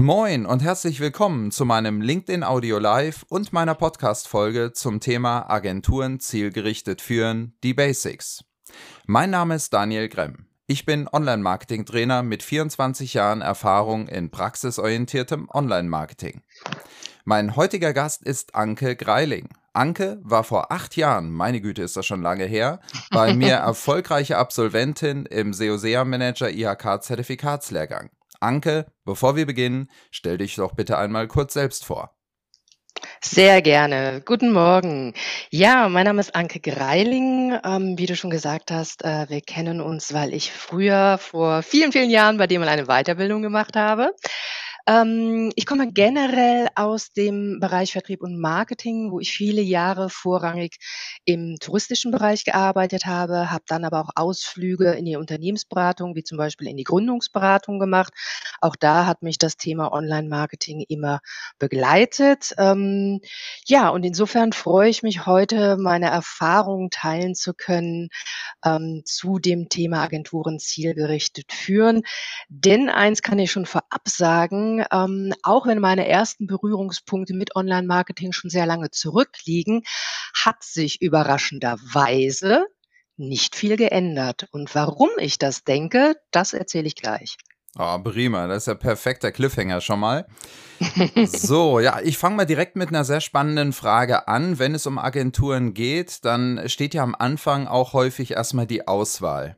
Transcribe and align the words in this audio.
Moin 0.00 0.46
und 0.46 0.62
herzlich 0.62 1.00
willkommen 1.00 1.50
zu 1.50 1.64
meinem 1.64 2.00
LinkedIn 2.00 2.44
Audio 2.44 2.78
Live 2.78 3.24
und 3.28 3.52
meiner 3.52 3.74
Podcast-Folge 3.74 4.72
zum 4.72 5.00
Thema 5.00 5.50
Agenturen 5.50 6.20
zielgerichtet 6.20 7.02
führen, 7.02 7.56
die 7.64 7.74
Basics. 7.74 8.44
Mein 9.06 9.30
Name 9.30 9.56
ist 9.56 9.72
Daniel 9.72 10.08
Gremm. 10.08 10.46
Ich 10.68 10.86
bin 10.86 11.08
Online-Marketing-Trainer 11.12 12.22
mit 12.22 12.44
24 12.44 13.12
Jahren 13.14 13.40
Erfahrung 13.40 14.06
in 14.06 14.30
praxisorientiertem 14.30 15.48
Online-Marketing. 15.52 16.42
Mein 17.24 17.56
heutiger 17.56 17.92
Gast 17.92 18.22
ist 18.22 18.54
Anke 18.54 18.94
Greiling. 18.94 19.48
Anke 19.72 20.20
war 20.22 20.44
vor 20.44 20.70
acht 20.70 20.94
Jahren, 20.94 21.28
meine 21.32 21.60
Güte, 21.60 21.82
ist 21.82 21.96
das 21.96 22.06
schon 22.06 22.22
lange 22.22 22.44
her, 22.44 22.78
bei 23.10 23.34
mir 23.34 23.54
erfolgreiche 23.54 24.38
Absolventin 24.38 25.26
im 25.26 25.52
SEO-SEA 25.52 26.04
Manager 26.04 26.50
IHK 26.50 27.02
Zertifikatslehrgang. 27.02 28.10
Anke, 28.40 28.86
bevor 29.04 29.36
wir 29.36 29.46
beginnen, 29.46 29.90
stell 30.10 30.38
dich 30.38 30.54
doch 30.56 30.74
bitte 30.74 30.98
einmal 30.98 31.28
kurz 31.28 31.54
selbst 31.54 31.84
vor. 31.84 32.14
Sehr 33.20 33.62
gerne. 33.62 34.22
Guten 34.24 34.52
Morgen. 34.52 35.12
Ja, 35.50 35.88
mein 35.88 36.04
Name 36.04 36.20
ist 36.20 36.34
Anke 36.34 36.60
Greiling. 36.60 37.58
Ähm, 37.64 37.98
wie 37.98 38.06
du 38.06 38.14
schon 38.14 38.30
gesagt 38.30 38.70
hast, 38.70 39.04
äh, 39.04 39.26
wir 39.28 39.40
kennen 39.40 39.80
uns, 39.80 40.14
weil 40.14 40.32
ich 40.34 40.52
früher 40.52 41.18
vor 41.18 41.62
vielen, 41.62 41.92
vielen 41.92 42.10
Jahren 42.10 42.38
bei 42.38 42.46
dir 42.46 42.60
mal 42.60 42.68
eine 42.68 42.86
Weiterbildung 42.86 43.42
gemacht 43.42 43.76
habe. 43.76 44.14
Ähm, 44.88 45.52
ich 45.54 45.66
komme 45.66 45.92
generell 45.92 46.68
aus 46.74 47.12
dem 47.12 47.60
Bereich 47.60 47.92
Vertrieb 47.92 48.22
und 48.22 48.40
Marketing, 48.40 49.12
wo 49.12 49.20
ich 49.20 49.32
viele 49.32 49.60
Jahre 49.60 50.08
vorrangig 50.08 50.78
im 51.26 51.56
touristischen 51.60 52.10
Bereich 52.10 52.44
gearbeitet 52.44 53.04
habe, 53.04 53.50
habe 53.50 53.64
dann 53.66 53.84
aber 53.84 54.00
auch 54.00 54.10
Ausflüge 54.16 54.92
in 54.92 55.04
die 55.04 55.16
Unternehmensberatung, 55.16 56.14
wie 56.16 56.24
zum 56.24 56.38
Beispiel 56.38 56.68
in 56.68 56.78
die 56.78 56.84
Gründungsberatung 56.84 57.78
gemacht. 57.78 58.14
Auch 58.62 58.76
da 58.76 59.04
hat 59.04 59.22
mich 59.22 59.36
das 59.36 59.58
Thema 59.58 59.92
Online-Marketing 59.92 60.82
immer 60.88 61.20
begleitet. 61.58 62.54
Ähm, 62.56 63.20
ja, 63.66 63.90
und 63.90 64.04
insofern 64.04 64.54
freue 64.54 64.88
ich 64.88 65.02
mich 65.02 65.26
heute, 65.26 65.76
meine 65.76 66.06
Erfahrungen 66.06 66.88
teilen 66.88 67.34
zu 67.34 67.52
können 67.52 68.08
ähm, 68.64 69.02
zu 69.04 69.38
dem 69.38 69.68
Thema 69.68 70.02
Agenturen 70.02 70.58
zielgerichtet 70.58 71.52
führen. 71.52 72.04
Denn 72.48 72.88
eins 72.88 73.20
kann 73.20 73.38
ich 73.38 73.52
schon 73.52 73.66
vorab 73.66 74.08
sagen, 74.08 74.77
ähm, 74.90 75.32
auch 75.42 75.66
wenn 75.66 75.78
meine 75.78 76.08
ersten 76.08 76.46
Berührungspunkte 76.46 77.34
mit 77.34 77.56
Online-Marketing 77.56 78.32
schon 78.32 78.50
sehr 78.50 78.66
lange 78.66 78.90
zurückliegen, 78.90 79.82
hat 80.34 80.62
sich 80.62 81.00
überraschenderweise 81.00 82.66
nicht 83.16 83.56
viel 83.56 83.76
geändert. 83.76 84.48
Und 84.52 84.74
warum 84.74 85.10
ich 85.18 85.38
das 85.38 85.64
denke, 85.64 86.16
das 86.30 86.52
erzähle 86.52 86.86
ich 86.86 86.94
gleich. 86.94 87.36
Oh, 87.78 87.98
prima, 87.98 88.46
das 88.46 88.64
ist 88.64 88.66
ja 88.66 88.74
perfekter 88.74 89.30
Cliffhanger 89.30 89.80
schon 89.80 90.00
mal. 90.00 90.26
so, 91.26 91.80
ja, 91.80 92.00
ich 92.02 92.18
fange 92.18 92.36
mal 92.36 92.46
direkt 92.46 92.76
mit 92.76 92.88
einer 92.88 93.04
sehr 93.04 93.20
spannenden 93.20 93.72
Frage 93.72 94.26
an. 94.26 94.58
Wenn 94.58 94.74
es 94.74 94.86
um 94.86 94.98
Agenturen 94.98 95.74
geht, 95.74 96.24
dann 96.24 96.68
steht 96.68 96.94
ja 96.94 97.02
am 97.02 97.14
Anfang 97.14 97.66
auch 97.66 97.92
häufig 97.92 98.32
erstmal 98.32 98.66
die 98.66 98.88
Auswahl. 98.88 99.56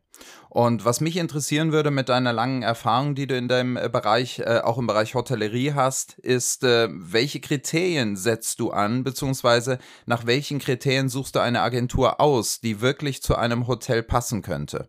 Und 0.51 0.85
was 0.85 1.01
mich 1.01 1.17
interessieren 1.17 1.71
würde 1.71 1.93
mit 1.93 2.09
deiner 2.09 2.33
langen 2.33 2.63
Erfahrung, 2.63 3.15
die 3.15 3.29
du 3.29 3.37
in 3.37 3.47
deinem 3.47 3.77
äh, 3.77 3.89
Bereich, 3.89 4.41
äh, 4.41 4.61
auch 4.65 4.79
im 4.79 4.89
Bereich 4.89 5.15
Hotellerie 5.15 5.75
hast, 5.75 6.19
ist, 6.19 6.65
äh, 6.65 6.89
welche 6.91 7.41
Kriterien 7.41 8.17
setzt 8.17 8.59
du 8.59 8.73
an, 8.73 9.05
beziehungsweise 9.05 9.79
nach 10.07 10.27
welchen 10.27 10.59
Kriterien 10.59 11.09
suchst 11.09 11.37
du 11.37 11.39
eine 11.39 11.63
Agentur 11.63 12.21
aus, 12.21 12.61
die 12.61 12.81
wirklich 12.81 13.23
zu 13.23 13.37
einem 13.37 13.69
Hotel 13.69 14.03
passen 14.03 14.43
könnte? 14.43 14.89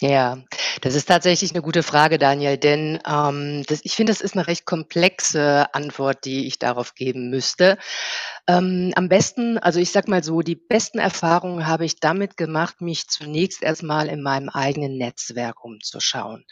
Ja, 0.00 0.38
das 0.80 0.94
ist 0.96 1.06
tatsächlich 1.06 1.52
eine 1.52 1.62
gute 1.62 1.84
Frage, 1.84 2.18
Daniel, 2.18 2.58
denn 2.58 2.98
ähm, 3.06 3.64
das, 3.68 3.80
ich 3.84 3.94
finde, 3.94 4.12
das 4.12 4.20
ist 4.20 4.34
eine 4.34 4.48
recht 4.48 4.66
komplexe 4.66 5.72
Antwort, 5.72 6.24
die 6.24 6.46
ich 6.48 6.58
darauf 6.58 6.94
geben 6.94 7.30
müsste. 7.30 7.78
Ähm, 8.48 8.92
am 8.96 9.08
besten, 9.08 9.58
also 9.58 9.78
ich 9.78 9.92
sag 9.92 10.08
mal 10.08 10.24
so, 10.24 10.40
die 10.40 10.56
besten 10.56 10.98
Erfahrungen 10.98 11.68
habe 11.68 11.84
ich 11.84 12.00
damit 12.00 12.36
gemacht, 12.36 12.80
mich 12.80 13.06
zunächst 13.06 13.62
erstmal 13.62 14.08
in 14.08 14.20
meinem 14.20 14.48
eigenen 14.48 14.98
Netzwerk 14.98 15.64
umzuschauen. 15.64 16.44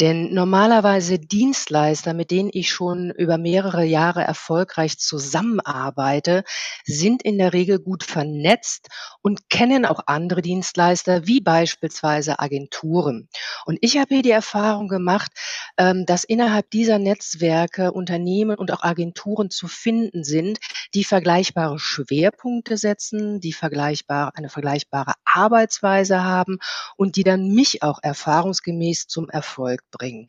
Denn 0.00 0.34
normalerweise 0.34 1.18
Dienstleister, 1.18 2.14
mit 2.14 2.30
denen 2.30 2.50
ich 2.52 2.70
schon 2.70 3.10
über 3.10 3.38
mehrere 3.38 3.84
Jahre 3.84 4.22
erfolgreich 4.22 4.98
zusammenarbeite, 4.98 6.42
sind 6.84 7.22
in 7.22 7.38
der 7.38 7.52
Regel 7.52 7.78
gut 7.78 8.02
vernetzt 8.02 8.88
und 9.22 9.48
kennen 9.48 9.86
auch 9.86 10.00
andere 10.06 10.42
Dienstleister, 10.42 11.26
wie 11.26 11.40
beispielsweise 11.40 12.40
Agenturen. 12.40 13.28
Und 13.66 13.78
ich 13.82 13.98
habe 13.98 14.14
hier 14.14 14.22
die 14.22 14.30
Erfahrung 14.30 14.88
gemacht, 14.88 15.30
ähm, 15.76 16.06
dass 16.06 16.24
innerhalb 16.24 16.70
dieser 16.70 16.98
Netzwerke 16.98 17.92
Unternehmen 17.92 18.56
und 18.56 18.72
auch 18.72 18.82
Agenturen 18.82 19.50
zu 19.50 19.68
finden 19.68 20.24
sind, 20.24 20.58
die 20.94 21.04
vergleichbare 21.20 21.78
Schwerpunkte 21.78 22.78
setzen, 22.78 23.40
die 23.40 23.52
vergleichbar, 23.52 24.32
eine 24.36 24.48
vergleichbare 24.48 25.12
Arbeitsweise 25.26 26.24
haben 26.24 26.56
und 26.96 27.16
die 27.16 27.24
dann 27.24 27.48
mich 27.52 27.82
auch 27.82 27.98
erfahrungsgemäß 28.02 29.06
zum 29.06 29.28
Erfolg 29.28 29.82
bringen. 29.90 30.28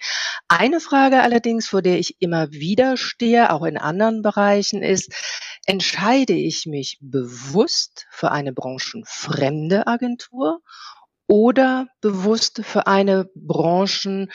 Eine 0.49 0.81
Frage 0.81 1.21
allerdings, 1.21 1.69
vor 1.69 1.81
der 1.81 1.97
ich 1.97 2.17
immer 2.19 2.51
wieder 2.51 2.97
stehe, 2.97 3.53
auch 3.53 3.63
in 3.63 3.77
anderen 3.77 4.21
Bereichen, 4.21 4.83
ist, 4.83 5.13
entscheide 5.65 6.33
ich 6.33 6.65
mich 6.65 6.97
bewusst 6.99 8.07
für 8.09 8.33
eine 8.33 8.51
branchenfremde 8.51 9.87
Agentur 9.87 10.59
oder 11.31 11.87
bewusst 12.01 12.61
für 12.65 12.87
eine 12.87 13.29
Branchen, 13.35 14.29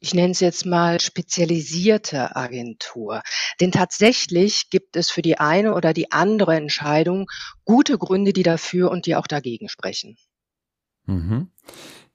ich 0.00 0.14
nenne 0.14 0.30
es 0.30 0.40
jetzt 0.40 0.64
mal 0.64 0.98
spezialisierte 0.98 2.34
Agentur. 2.36 3.20
Denn 3.60 3.70
tatsächlich 3.70 4.70
gibt 4.70 4.96
es 4.96 5.10
für 5.10 5.20
die 5.20 5.38
eine 5.38 5.74
oder 5.74 5.92
die 5.92 6.10
andere 6.10 6.56
Entscheidung 6.56 7.26
gute 7.66 7.98
Gründe, 7.98 8.32
die 8.32 8.44
dafür 8.44 8.90
und 8.90 9.04
die 9.04 9.14
auch 9.14 9.26
dagegen 9.26 9.68
sprechen. 9.68 10.16
Mhm. 11.04 11.50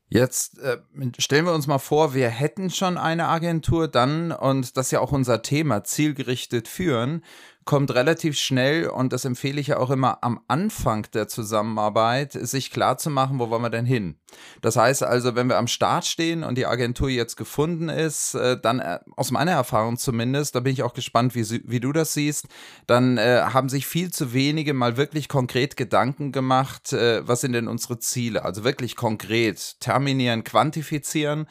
Jetzt 0.07 0.57
äh, 0.59 0.77
stellen 1.19 1.45
wir 1.45 1.53
uns 1.53 1.67
mal 1.67 1.79
vor, 1.79 2.15
wir 2.15 2.29
hätten 2.29 2.71
schon 2.71 2.97
eine 2.97 3.27
Agentur 3.27 3.87
dann, 3.87 4.31
und 4.31 4.77
das 4.77 4.87
ist 4.87 4.91
ja 4.91 4.99
auch 4.99 5.11
unser 5.11 5.43
Thema, 5.43 5.83
zielgerichtet 5.83 6.67
führen, 6.67 7.23
kommt 7.65 7.93
relativ 7.93 8.37
schnell, 8.37 8.87
und 8.87 9.13
das 9.13 9.25
empfehle 9.25 9.59
ich 9.59 9.67
ja 9.67 9.77
auch 9.77 9.89
immer 9.89 10.23
am 10.23 10.39
Anfang 10.47 11.07
der 11.13 11.27
Zusammenarbeit, 11.27 12.33
sich 12.33 12.71
klar 12.71 12.97
zu 12.97 13.09
machen, 13.09 13.39
wo 13.39 13.49
wollen 13.49 13.61
wir 13.61 13.69
denn 13.69 13.85
hin. 13.85 14.15
Das 14.61 14.75
heißt 14.75 15.03
also, 15.03 15.35
wenn 15.35 15.47
wir 15.47 15.57
am 15.57 15.67
Start 15.67 16.05
stehen 16.05 16.43
und 16.43 16.57
die 16.57 16.65
Agentur 16.65 17.09
jetzt 17.09 17.35
gefunden 17.35 17.89
ist, 17.89 18.35
äh, 18.35 18.59
dann 18.59 18.79
äh, 18.79 18.99
aus 19.15 19.31
meiner 19.31 19.51
Erfahrung 19.51 19.97
zumindest, 19.97 20.55
da 20.55 20.59
bin 20.59 20.73
ich 20.73 20.83
auch 20.83 20.93
gespannt, 20.93 21.35
wie, 21.35 21.61
wie 21.65 21.79
du 21.79 21.91
das 21.91 22.13
siehst, 22.13 22.47
dann 22.87 23.17
äh, 23.17 23.41
haben 23.41 23.69
sich 23.69 23.85
viel 23.85 24.11
zu 24.11 24.33
wenige 24.33 24.73
mal 24.73 24.97
wirklich 24.97 25.29
konkret 25.29 25.77
Gedanken 25.77 26.31
gemacht, 26.31 26.93
äh, 26.93 27.27
was 27.27 27.41
sind 27.41 27.53
denn 27.53 27.67
unsere 27.67 27.99
Ziele, 27.99 28.43
also 28.43 28.63
wirklich 28.63 28.95
konkret 28.95 29.79
terminieren, 29.79 30.43
quantifizieren 30.43 31.47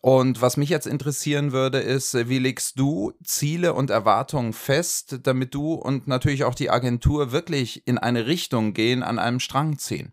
und 0.00 0.40
was 0.40 0.56
mich 0.56 0.68
jetzt 0.68 0.86
interessieren 0.86 1.52
würde, 1.52 1.78
ist, 1.78 2.28
wie 2.28 2.38
legst 2.38 2.78
du 2.78 3.12
Ziele 3.24 3.74
und 3.74 3.90
Erwartungen 3.90 4.52
fest, 4.52 5.20
damit 5.22 5.54
du 5.54 5.74
und 5.74 6.06
natürlich 6.06 6.44
auch 6.44 6.54
die 6.54 6.70
Agentur 6.70 7.32
wirklich 7.32 7.86
in 7.86 7.98
eine 7.98 8.26
Richtung 8.26 8.74
gehen, 8.74 9.02
an 9.02 9.18
einem 9.18 9.40
Strang 9.40 9.78
ziehen? 9.78 10.12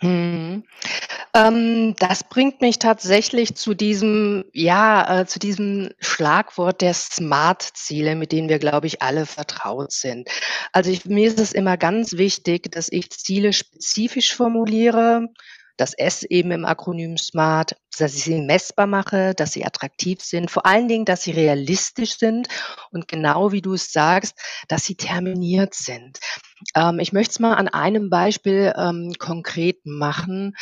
Hm. 0.00 0.64
Ähm, 1.34 1.94
das 1.98 2.24
bringt 2.24 2.60
mich 2.60 2.80
tatsächlich 2.80 3.54
zu 3.54 3.72
diesem, 3.72 4.44
ja, 4.52 5.20
äh, 5.20 5.26
zu 5.26 5.38
diesem 5.38 5.90
Schlagwort 6.00 6.80
der 6.82 6.92
Smart-Ziele, 6.92 8.16
mit 8.16 8.32
denen 8.32 8.48
wir, 8.48 8.58
glaube 8.58 8.88
ich, 8.88 9.00
alle 9.00 9.26
vertraut 9.26 9.92
sind. 9.92 10.28
Also 10.72 10.90
ich, 10.90 11.04
mir 11.06 11.28
ist 11.28 11.38
es 11.38 11.52
immer 11.52 11.76
ganz 11.76 12.14
wichtig, 12.14 12.70
dass 12.72 12.90
ich 12.90 13.10
Ziele 13.10 13.52
spezifisch 13.52 14.34
formuliere, 14.34 15.28
das 15.76 15.94
S 15.94 16.24
eben 16.24 16.50
im 16.50 16.64
Akronym 16.64 17.16
SMART, 17.16 17.76
dass 17.98 18.14
ich 18.14 18.24
sie 18.24 18.40
messbar 18.40 18.86
mache, 18.86 19.34
dass 19.34 19.52
sie 19.52 19.64
attraktiv 19.64 20.22
sind, 20.22 20.50
vor 20.50 20.66
allen 20.66 20.88
Dingen, 20.88 21.04
dass 21.04 21.22
sie 21.22 21.32
realistisch 21.32 22.18
sind 22.18 22.48
und 22.90 23.08
genau 23.08 23.52
wie 23.52 23.62
du 23.62 23.74
es 23.74 23.92
sagst, 23.92 24.38
dass 24.68 24.84
sie 24.84 24.96
terminiert 24.96 25.74
sind. 25.74 26.18
Ähm, 26.74 26.98
ich 26.98 27.12
möchte 27.12 27.32
es 27.32 27.40
mal 27.40 27.54
an 27.54 27.68
einem 27.68 28.10
Beispiel 28.10 28.72
ähm, 28.76 29.12
konkret 29.18 29.84
machen. 29.84 30.54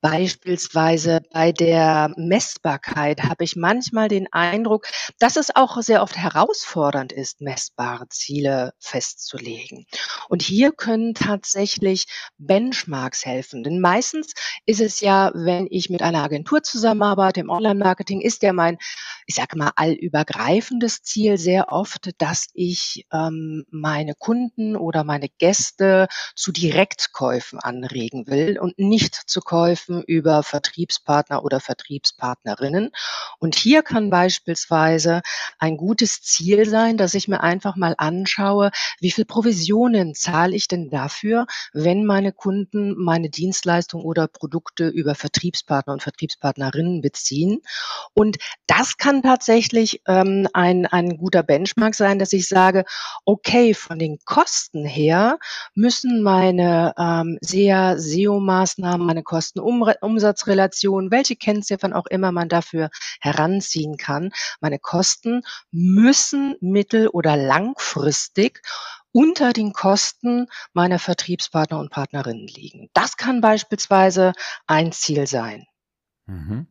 Beispielsweise 0.00 1.20
bei 1.32 1.50
der 1.50 2.12
Messbarkeit 2.16 3.24
habe 3.24 3.42
ich 3.42 3.56
manchmal 3.56 4.08
den 4.08 4.32
Eindruck, 4.32 4.86
dass 5.18 5.36
es 5.36 5.54
auch 5.54 5.80
sehr 5.82 6.02
oft 6.02 6.16
herausfordernd 6.16 7.12
ist, 7.12 7.40
messbare 7.40 8.08
Ziele 8.08 8.72
festzulegen. 8.78 9.86
Und 10.28 10.42
hier 10.42 10.70
können 10.70 11.14
tatsächlich 11.14 12.06
Benchmarks 12.38 13.26
helfen. 13.26 13.64
Denn 13.64 13.80
meistens 13.80 14.34
ist 14.66 14.80
es 14.80 15.00
ja, 15.00 15.32
wenn 15.34 15.66
ich 15.68 15.90
mit 15.90 16.02
einer 16.02 16.22
Agentur 16.22 16.62
zusammenarbeite, 16.62 16.77
zusammenarbeite 16.78 17.40
im 17.40 17.50
Online-Marketing, 17.50 18.20
ist 18.20 18.42
ja 18.42 18.52
mein, 18.52 18.78
ich 19.26 19.34
sage 19.34 19.58
mal, 19.58 19.72
allübergreifendes 19.74 21.02
Ziel 21.02 21.36
sehr 21.36 21.72
oft, 21.72 22.10
dass 22.18 22.46
ich 22.54 23.04
ähm, 23.12 23.64
meine 23.70 24.14
Kunden 24.14 24.76
oder 24.76 25.02
meine 25.02 25.28
Gäste 25.28 26.06
zu 26.36 26.52
Direktkäufen 26.52 27.58
anregen 27.58 28.28
will 28.28 28.58
und 28.58 28.78
nicht 28.78 29.14
zu 29.14 29.40
Käufen 29.40 30.02
über 30.04 30.42
Vertriebspartner 30.42 31.44
oder 31.44 31.60
Vertriebspartnerinnen. 31.60 32.90
Und 33.40 33.56
hier 33.56 33.82
kann 33.82 34.10
beispielsweise 34.10 35.22
ein 35.58 35.76
gutes 35.76 36.22
Ziel 36.22 36.68
sein, 36.68 36.96
dass 36.96 37.14
ich 37.14 37.26
mir 37.26 37.42
einfach 37.42 37.74
mal 37.74 37.94
anschaue, 37.98 38.70
wie 39.00 39.10
viel 39.10 39.24
Provisionen 39.24 40.14
zahle 40.14 40.54
ich 40.54 40.68
denn 40.68 40.90
dafür, 40.90 41.46
wenn 41.72 42.04
meine 42.04 42.32
Kunden 42.32 42.94
meine 42.96 43.30
Dienstleistung 43.30 44.04
oder 44.04 44.28
Produkte 44.28 44.88
über 44.88 45.16
Vertriebspartner 45.16 45.92
und 45.92 46.02
Vertriebspartnerinnen 46.68 47.00
beziehen. 47.00 47.60
Und 48.14 48.38
das 48.66 48.96
kann 48.96 49.22
tatsächlich 49.22 50.02
ähm, 50.06 50.48
ein, 50.52 50.86
ein 50.86 51.16
guter 51.16 51.42
Benchmark 51.42 51.94
sein, 51.94 52.18
dass 52.18 52.32
ich 52.32 52.48
sage, 52.48 52.84
okay, 53.24 53.74
von 53.74 53.98
den 53.98 54.18
Kosten 54.24 54.84
her 54.84 55.38
müssen 55.74 56.22
meine 56.22 56.94
ähm, 56.98 57.38
sehr 57.40 57.98
SEO-Maßnahmen, 57.98 59.06
meine 59.06 59.22
Kosten-Umsatzrelation, 59.22 61.10
welche 61.10 61.36
Kennziffern 61.36 61.92
auch 61.92 62.06
immer 62.06 62.32
man 62.32 62.48
dafür 62.48 62.90
heranziehen 63.20 63.96
kann, 63.96 64.30
meine 64.60 64.78
Kosten 64.78 65.42
müssen 65.70 66.56
mittel- 66.60 67.08
oder 67.08 67.36
langfristig 67.36 68.62
unter 69.12 69.52
den 69.52 69.72
Kosten 69.72 70.46
meiner 70.74 70.98
Vertriebspartner 70.98 71.78
und 71.78 71.90
Partnerinnen 71.90 72.46
liegen. 72.46 72.88
Das 72.92 73.16
kann 73.16 73.40
beispielsweise 73.40 74.32
ein 74.66 74.92
Ziel 74.92 75.26
sein. 75.26 75.66
Mhm. 76.28 76.66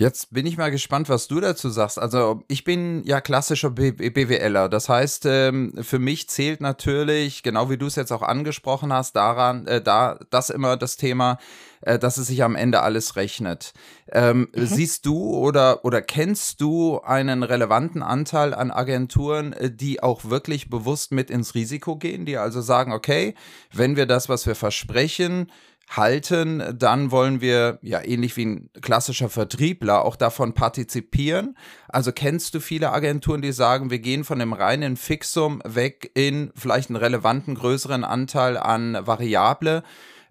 Jetzt 0.00 0.32
bin 0.32 0.46
ich 0.46 0.56
mal 0.56 0.70
gespannt, 0.70 1.10
was 1.10 1.28
du 1.28 1.40
dazu 1.40 1.68
sagst. 1.68 1.98
Also 1.98 2.42
ich 2.48 2.64
bin 2.64 3.04
ja 3.04 3.20
klassischer 3.20 3.68
BWLer. 3.68 4.70
Das 4.70 4.88
heißt, 4.88 5.26
ähm, 5.26 5.74
für 5.82 5.98
mich 5.98 6.26
zählt 6.30 6.62
natürlich, 6.62 7.42
genau 7.42 7.68
wie 7.68 7.76
du 7.76 7.84
es 7.84 7.96
jetzt 7.96 8.10
auch 8.10 8.22
angesprochen 8.22 8.94
hast, 8.94 9.14
daran, 9.14 9.66
äh, 9.66 9.82
da 9.82 10.18
das 10.30 10.48
immer 10.48 10.78
das 10.78 10.96
Thema, 10.96 11.36
äh, 11.82 11.98
dass 11.98 12.16
es 12.16 12.28
sich 12.28 12.42
am 12.42 12.56
Ende 12.56 12.80
alles 12.80 13.16
rechnet. 13.16 13.74
Ähm, 14.10 14.48
mhm. 14.54 14.66
Siehst 14.66 15.04
du 15.04 15.34
oder, 15.34 15.84
oder 15.84 16.00
kennst 16.00 16.62
du 16.62 17.00
einen 17.00 17.42
relevanten 17.42 18.02
Anteil 18.02 18.54
an 18.54 18.70
Agenturen, 18.70 19.52
äh, 19.52 19.70
die 19.70 20.02
auch 20.02 20.24
wirklich 20.24 20.70
bewusst 20.70 21.12
mit 21.12 21.28
ins 21.28 21.54
Risiko 21.54 21.96
gehen, 21.96 22.24
die 22.24 22.38
also 22.38 22.62
sagen, 22.62 22.94
okay, 22.94 23.34
wenn 23.70 23.96
wir 23.96 24.06
das, 24.06 24.30
was 24.30 24.46
wir 24.46 24.54
versprechen, 24.54 25.52
halten, 25.90 26.62
dann 26.78 27.10
wollen 27.10 27.40
wir 27.40 27.78
ja 27.82 28.00
ähnlich 28.02 28.36
wie 28.36 28.46
ein 28.46 28.70
klassischer 28.80 29.28
Vertriebler 29.28 30.04
auch 30.04 30.16
davon 30.16 30.54
partizipieren. 30.54 31.56
Also 31.88 32.12
kennst 32.12 32.54
du 32.54 32.60
viele 32.60 32.92
Agenturen, 32.92 33.42
die 33.42 33.52
sagen, 33.52 33.90
wir 33.90 33.98
gehen 33.98 34.24
von 34.24 34.38
dem 34.38 34.52
reinen 34.52 34.96
Fixum 34.96 35.60
weg 35.64 36.10
in 36.14 36.52
vielleicht 36.54 36.90
einen 36.90 36.96
relevanten 36.96 37.56
größeren 37.56 38.04
Anteil 38.04 38.56
an 38.56 38.98
Variable 39.04 39.82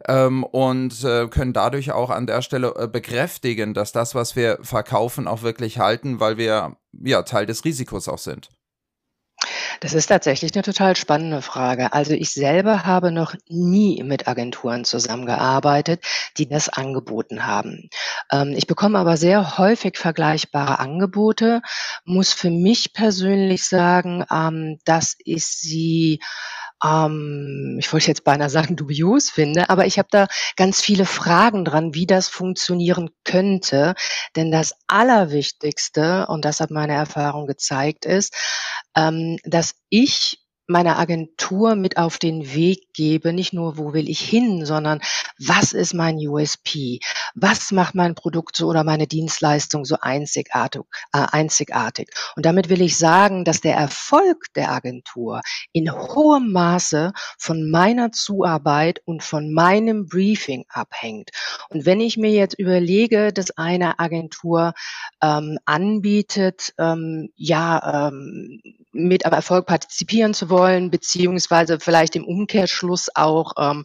ähm, 0.07 0.43
und 0.43 1.03
äh, 1.03 1.27
können 1.27 1.53
dadurch 1.53 1.91
auch 1.91 2.09
an 2.09 2.25
der 2.25 2.41
Stelle 2.41 2.73
äh, 2.77 2.87
bekräftigen, 2.87 3.73
dass 3.73 3.91
das, 3.91 4.15
was 4.15 4.35
wir 4.35 4.59
verkaufen, 4.61 5.27
auch 5.27 5.41
wirklich 5.41 5.79
halten, 5.79 6.19
weil 6.19 6.37
wir 6.37 6.77
ja 6.93 7.23
Teil 7.23 7.45
des 7.45 7.65
Risikos 7.65 8.07
auch 8.07 8.17
sind. 8.17 8.49
Das 9.79 9.93
ist 9.93 10.07
tatsächlich 10.07 10.53
eine 10.53 10.63
total 10.63 10.95
spannende 10.95 11.41
Frage. 11.41 11.93
Also, 11.93 12.13
ich 12.13 12.31
selber 12.31 12.85
habe 12.85 13.11
noch 13.11 13.35
nie 13.47 14.03
mit 14.03 14.27
Agenturen 14.27 14.83
zusammengearbeitet, 14.83 16.03
die 16.37 16.49
das 16.49 16.69
angeboten 16.69 17.45
haben. 17.45 17.89
Ähm, 18.31 18.53
ich 18.57 18.67
bekomme 18.67 18.99
aber 18.99 19.15
sehr 19.17 19.57
häufig 19.57 19.97
vergleichbare 19.97 20.79
Angebote, 20.79 21.61
muss 22.03 22.33
für 22.33 22.49
mich 22.49 22.93
persönlich 22.93 23.65
sagen, 23.65 24.25
ähm, 24.31 24.79
dass 24.85 25.15
ich 25.23 25.45
sie 25.45 26.19
ähm, 26.83 27.77
ich 27.79 27.91
wollte 27.91 28.07
jetzt 28.07 28.23
beinahe 28.23 28.49
sagen, 28.49 28.75
dubios 28.75 29.29
finde, 29.29 29.69
aber 29.69 29.85
ich 29.85 29.97
habe 29.97 30.07
da 30.11 30.27
ganz 30.55 30.81
viele 30.81 31.05
Fragen 31.05 31.65
dran, 31.65 31.93
wie 31.93 32.05
das 32.05 32.27
funktionieren 32.27 33.09
könnte. 33.23 33.95
Denn 34.35 34.51
das 34.51 34.73
Allerwichtigste, 34.87 36.27
und 36.27 36.45
das 36.45 36.59
hat 36.59 36.71
meine 36.71 36.93
Erfahrung 36.93 37.47
gezeigt, 37.47 38.05
ist, 38.05 38.33
ähm, 38.95 39.37
dass 39.43 39.75
ich 39.89 40.39
meiner 40.69 40.99
Agentur 40.99 41.75
mit 41.75 41.97
auf 41.97 42.19
den 42.19 42.53
Weg 42.53 42.93
gebe, 42.93 43.33
nicht 43.33 43.53
nur, 43.53 43.77
wo 43.77 43.93
will 43.93 44.07
ich 44.07 44.21
hin, 44.21 44.65
sondern 44.65 45.01
was 45.39 45.73
ist 45.73 45.93
mein 45.93 46.17
USP? 46.17 46.99
Was 47.33 47.71
macht 47.71 47.95
mein 47.95 48.15
Produkt 48.15 48.55
so 48.55 48.67
oder 48.67 48.83
meine 48.83 49.07
Dienstleistung 49.07 49.85
so 49.85 49.97
einzigartig? 50.01 50.81
Äh, 51.13 51.25
einzigartig? 51.31 52.09
Und 52.35 52.45
damit 52.45 52.69
will 52.69 52.81
ich 52.81 52.97
sagen, 52.97 53.45
dass 53.45 53.61
der 53.61 53.75
Erfolg 53.75 54.47
der 54.55 54.71
Agentur 54.71 55.41
in 55.71 55.91
hohem 55.91 56.51
Maße 56.51 57.13
von 57.37 57.69
meiner 57.69 58.11
Zuarbeit 58.11 59.01
und 59.05 59.23
von 59.23 59.53
meinem 59.53 60.07
Briefing 60.07 60.65
abhängt. 60.69 61.29
Und 61.69 61.85
wenn 61.85 62.01
ich 62.01 62.17
mir 62.17 62.31
jetzt 62.31 62.59
überlege, 62.59 63.31
dass 63.31 63.51
eine 63.51 63.99
Agentur 63.99 64.73
ähm, 65.21 65.57
anbietet, 65.65 66.73
ähm, 66.77 67.29
ja, 67.35 68.07
ähm, 68.07 68.61
mit 68.91 69.25
am 69.25 69.33
Erfolg 69.33 69.67
partizipieren 69.67 70.33
zu 70.33 70.49
wollen, 70.49 70.89
beziehungsweise 70.89 71.79
vielleicht 71.79 72.15
im 72.15 72.25
Umkehrschluss 72.25 73.09
auch 73.13 73.53
ähm, 73.57 73.83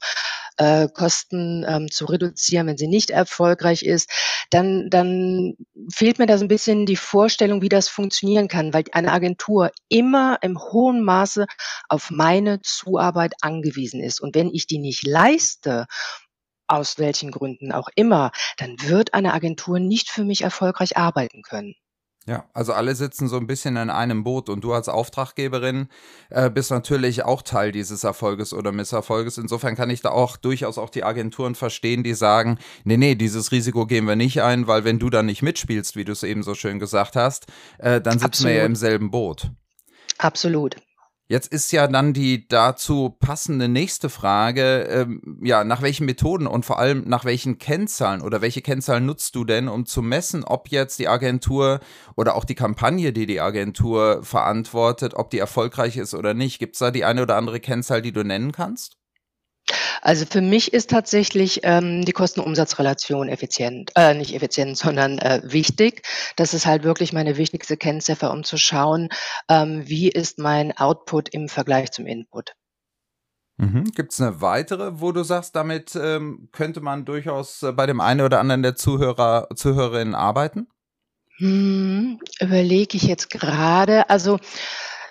äh, 0.57 0.89
Kosten 0.89 1.65
ähm, 1.67 1.91
zu 1.91 2.07
reduzieren, 2.07 2.67
wenn 2.67 2.77
sie 2.77 2.89
nicht 2.89 3.11
erfolgreich 3.11 3.83
ist, 3.83 4.11
dann, 4.51 4.89
dann 4.91 5.55
fehlt 5.91 6.19
mir 6.19 6.27
da 6.27 6.35
ein 6.35 6.49
bisschen 6.49 6.87
die 6.87 6.97
Vorstellung, 6.97 7.63
wie 7.63 7.69
das 7.69 7.89
funktionieren 7.89 8.49
kann, 8.49 8.73
weil 8.73 8.85
eine 8.93 9.13
Agentur 9.13 9.71
immer 9.89 10.39
im 10.43 10.59
hohen 10.59 11.03
Maße 11.03 11.47
auf 11.89 12.11
meine 12.11 12.61
Zuarbeit 12.63 13.35
angewiesen 13.41 14.01
ist. 14.01 14.21
Und 14.21 14.35
wenn 14.35 14.51
ich 14.53 14.67
die 14.67 14.79
nicht 14.79 15.07
leiste, 15.07 15.87
aus 16.67 16.99
welchen 16.99 17.31
Gründen 17.31 17.73
auch 17.73 17.89
immer, 17.95 18.33
dann 18.57 18.77
wird 18.81 19.15
eine 19.15 19.35
Agentur 19.35 19.79
nicht 19.79 20.11
für 20.11 20.25
mich 20.25 20.43
erfolgreich 20.43 20.97
arbeiten 20.97 21.43
können. 21.43 21.75
Ja, 22.27 22.49
also 22.55 22.73
alle 22.73 22.95
sitzen 22.95 23.29
so 23.29 23.37
ein 23.37 23.47
bisschen 23.47 23.77
in 23.77 23.91
einem 23.91 24.25
Boot 24.25 24.49
und 24.49 24.65
du 24.65 24.73
als 24.73 24.89
Auftraggeberin 24.89 25.89
äh, 26.31 26.49
bist 26.49 26.71
natürlich 26.71 27.23
auch 27.23 27.43
Teil 27.43 27.71
dieses 27.71 28.03
Erfolges 28.03 28.55
oder 28.55 28.73
Misserfolges. 28.73 29.37
Insofern 29.37 29.77
kann 29.77 29.91
ich 29.91 30.01
da 30.01 30.09
auch 30.09 30.39
durchaus 30.39 30.79
auch 30.79 30.89
die 30.89 31.05
Agenturen 31.05 31.55
verstehen, 31.55 32.03
die 32.03 32.15
sagen, 32.15 32.59
nee, 32.85 32.97
nee, 32.97 33.15
dieses 33.15 33.53
Risiko 33.53 33.85
gehen 33.85 34.07
wir 34.07 34.17
nicht 34.17 34.41
ein, 34.41 34.67
weil 34.67 34.85
wenn 34.85 34.99
du 34.99 35.11
dann 35.11 35.27
nicht 35.27 35.43
mitspielst, 35.43 35.97
wie 35.97 36.05
du 36.05 36.13
es 36.13 36.23
eben 36.23 36.43
so 36.43 36.55
schön 36.55 36.79
gesagt 36.79 37.15
hast, 37.15 37.47
äh, 37.77 38.01
dann 38.01 38.15
sitzen 38.15 38.25
Absolut. 38.25 38.53
wir 38.53 38.59
ja 38.59 38.65
im 38.65 38.77
selben 38.77 39.11
Boot. 39.11 39.51
Absolut. 40.17 40.77
Jetzt 41.27 41.51
ist 41.51 41.73
ja 41.73 41.87
dann 41.89 42.13
die 42.13 42.47
dazu 42.49 43.17
passende 43.19 43.67
nächste 43.67 44.11
Frage, 44.11 44.83
ähm, 44.83 45.39
ja, 45.43 45.65
nach 45.65 45.81
welchen 45.81 46.05
Methoden 46.05 46.47
und 46.47 46.67
vor 46.67 46.79
allem 46.79 47.05
nach 47.07 47.25
welchen 47.25 47.57
Kennzahlen 47.57 48.21
oder 48.21 48.43
welche 48.43 48.61
Kennzahlen 48.61 49.07
nutzt 49.07 49.35
du 49.35 49.45
denn, 49.45 49.69
um 49.69 49.87
zu 49.87 50.03
messen, 50.03 50.45
ob 50.45 50.69
jetzt 50.69 50.99
die 50.99 51.09
Agentur 51.09 51.81
oder 52.15 52.35
auch 52.35 52.45
die 52.45 52.55
Kampagne, 52.55 53.15
die 53.15 53.25
die 53.25 53.41
Agentur 53.41 54.23
verantwortet, 54.23 55.15
ob 55.15 55.31
die 55.31 55.39
erfolgreich 55.39 55.97
ist 55.97 56.13
oder 56.13 56.35
nicht? 56.35 56.59
Gibt 56.59 56.75
es 56.75 56.81
da 56.81 56.91
die 56.91 57.07
eine 57.07 57.23
oder 57.23 57.37
andere 57.37 57.59
Kennzahl, 57.59 58.03
die 58.03 58.13
du 58.13 58.23
nennen 58.23 58.53
kannst? 58.53 58.99
Also 60.05 60.27
für 60.27 60.43
mich 60.43 60.75
ist 60.75 60.91
tatsächlich 60.91 61.61
ähm, 61.63 62.05
die 62.05 62.13
Kosten-Umsatz-Relation 62.13 63.29
effizient, 63.29 63.91
äh, 63.97 64.13
nicht 64.13 64.35
effizient, 64.35 64.77
sondern 64.79 65.19
äh, 65.19 65.41
wichtig. 65.45 66.03
Das 66.37 66.53
ist 66.53 66.67
halt 66.67 66.85
wirklich 66.85 67.13
meine 67.13 67.39
wichtigste 67.39 67.77
Kennziffer, 67.79 68.31
um 68.31 68.45
zu 68.45 68.59
schauen, 68.59 69.09
ähm, 69.49 69.83
wie 69.87 70.11
ist 70.11 70.39
mein 70.39 70.77
Output 70.77 71.31
im 71.31 71.49
Vergleich 71.49 71.91
zum 71.91 72.07
Input. 72.07 72.53
Mhm. 73.57 73.85
Gibt 73.95 74.13
es 74.13 74.21
eine 74.21 74.43
weitere, 74.43 75.01
wo 75.01 75.11
du 75.13 75.23
sagst, 75.23 75.57
damit 75.57 75.97
ähm, 75.97 76.49
könnte 76.53 76.83
man 76.83 77.07
durchaus 77.07 77.63
äh, 77.63 77.73
bei 77.73 77.87
dem 77.87 78.01
einen 78.01 78.21
oder 78.21 78.41
anderen 78.41 78.63
der 78.63 78.77
Zuhörer, 78.77 79.49
Zuhörerinnen 79.55 80.15
arbeiten? 80.15 80.69
Hm, 81.39 82.21
überlege 82.41 82.97
ich 82.97 83.05
jetzt 83.05 83.31
gerade. 83.31 84.11
Also 84.11 84.39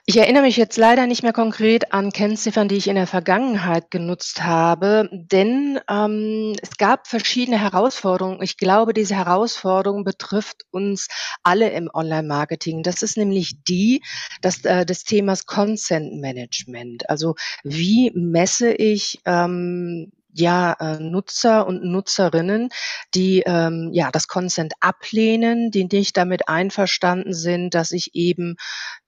ich 0.06 0.18
erinnere 0.18 0.44
mich 0.44 0.58
jetzt 0.58 0.78
leider 0.78 1.08
nicht 1.08 1.24
mehr 1.24 1.32
konkret 1.32 1.94
an 1.94 2.12
Kennziffern, 2.12 2.68
die 2.68 2.76
ich 2.76 2.90
in 2.90 2.96
der 2.96 3.08
Vergangenheit 3.08 3.90
genutzt 3.90 4.44
habe, 4.44 5.10
denn 5.14 5.80
ähm, 5.90 6.54
es 6.62 6.76
gab 6.78 7.08
verschiedene 7.08 7.58
Herausforderungen. 7.58 8.42
Ich 8.42 8.58
glaube, 8.58 8.94
diese 8.94 9.16
Herausforderung 9.16 10.04
betrifft 10.04 10.66
uns 10.72 11.08
alle 11.42 11.70
im 11.70 11.90
Online-Marketing. 11.94 12.84
Das 12.84 13.02
ist 13.02 13.16
nämlich 13.16 13.64
die 13.64 14.02
dass, 14.42 14.66
äh, 14.66 14.86
des 14.86 15.06
Themas 15.06 15.46
Consent 15.46 16.20
Management. 16.20 17.10
Also 17.10 17.36
wie 17.64 18.12
messe 18.14 18.74
ich 18.74 19.22
ähm, 19.26 20.12
ja, 20.34 20.74
äh, 20.80 21.00
Nutzer 21.00 21.68
und 21.68 21.84
Nutzerinnen, 21.84 22.70
die 23.14 23.44
ähm, 23.46 23.90
ja 23.94 24.12
das 24.12 24.28
Consent 24.28 24.74
ablehnen, 24.80 25.72
die 25.72 25.86
nicht 25.86 26.18
damit 26.18 26.50
einverstanden 26.50 27.34
sind, 27.34 27.74
dass 27.74 27.92
ich 27.92 28.16
eben 28.16 28.56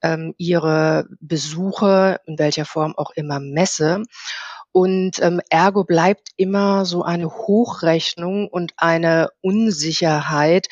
ähm, 0.02 0.34
ihre 0.38 1.08
Besuche 1.20 2.20
in 2.26 2.38
welcher 2.40 2.66
Form 2.66 2.96
auch 2.96 3.12
immer 3.16 3.40
messe. 3.40 4.04
Und 4.72 5.22
ähm, 5.22 5.40
ergo 5.50 5.86
bleibt 5.86 6.32
immer 6.36 6.86
so 6.86 7.02
eine 7.02 7.30
Hochrechnung 7.30 8.50
und 8.50 8.74
eine 8.76 9.30
Unsicherheit, 9.40 10.68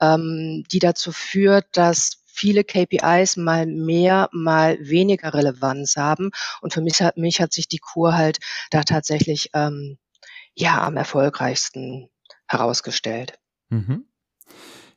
ähm, 0.00 0.62
die 0.70 0.78
dazu 0.78 1.10
führt, 1.10 1.66
dass 1.72 2.17
viele 2.38 2.62
KPIs 2.64 3.36
mal 3.36 3.66
mehr, 3.66 4.28
mal 4.32 4.78
weniger 4.80 5.34
Relevanz 5.34 5.96
haben. 5.96 6.30
Und 6.60 6.72
für 6.72 6.80
mich 6.80 7.02
hat, 7.02 7.16
mich 7.16 7.40
hat 7.40 7.52
sich 7.52 7.68
die 7.68 7.78
Kur 7.78 8.16
halt 8.16 8.38
da 8.70 8.82
tatsächlich 8.84 9.50
ähm, 9.54 9.98
ja 10.54 10.82
am 10.82 10.96
erfolgreichsten 10.96 12.08
herausgestellt. 12.46 13.38
Mhm. 13.68 14.06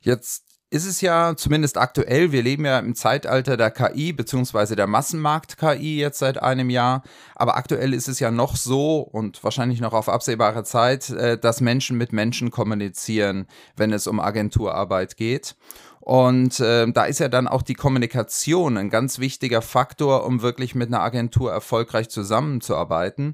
Jetzt 0.01 0.50
ist 0.71 0.85
es 0.85 1.01
ja 1.01 1.35
zumindest 1.35 1.77
aktuell, 1.77 2.31
wir 2.31 2.41
leben 2.41 2.63
ja 2.63 2.79
im 2.79 2.95
Zeitalter 2.95 3.57
der 3.57 3.71
KI 3.71 4.13
beziehungsweise 4.13 4.77
der 4.77 4.87
Massenmarkt-KI 4.87 5.99
jetzt 5.99 6.19
seit 6.19 6.41
einem 6.41 6.69
Jahr, 6.69 7.03
aber 7.35 7.57
aktuell 7.57 7.93
ist 7.93 8.07
es 8.07 8.21
ja 8.21 8.31
noch 8.31 8.55
so 8.55 8.99
und 8.99 9.43
wahrscheinlich 9.43 9.81
noch 9.81 9.91
auf 9.91 10.07
absehbare 10.07 10.63
Zeit, 10.63 11.09
äh, 11.09 11.37
dass 11.37 11.59
Menschen 11.59 11.97
mit 11.97 12.13
Menschen 12.13 12.51
kommunizieren, 12.51 13.47
wenn 13.75 13.91
es 13.91 14.07
um 14.07 14.21
Agenturarbeit 14.21 15.17
geht. 15.17 15.55
Und 15.99 16.61
äh, 16.61 16.89
da 16.89 17.03
ist 17.03 17.19
ja 17.19 17.27
dann 17.27 17.49
auch 17.49 17.63
die 17.63 17.75
Kommunikation 17.75 18.77
ein 18.77 18.89
ganz 18.89 19.19
wichtiger 19.19 19.61
Faktor, 19.61 20.25
um 20.25 20.41
wirklich 20.41 20.73
mit 20.73 20.87
einer 20.87 21.01
Agentur 21.01 21.51
erfolgreich 21.51 22.09
zusammenzuarbeiten. 22.09 23.33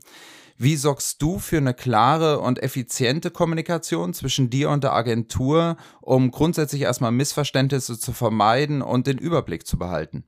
Wie 0.58 0.76
sorgst 0.76 1.22
du 1.22 1.38
für 1.38 1.58
eine 1.58 1.76
klare 1.76 2.40
und 2.40 2.62
effiziente 2.62 3.30
Kommunikation 3.30 4.14
zwischen 4.14 4.50
dir 4.50 4.72
und 4.72 4.84
der 4.84 4.94
Agentur, 4.94 5.78
um 6.02 6.32
grundsätzlich 6.32 6.82
erstmal 6.82 7.12
Missverständnisse 7.12 8.00
zu 8.00 8.12
vermeiden 8.12 8.82
und 8.82 9.06
den 9.06 9.20
Überblick 9.20 9.68
zu 9.68 9.78
behalten? 9.78 10.28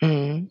Mhm. 0.00 0.50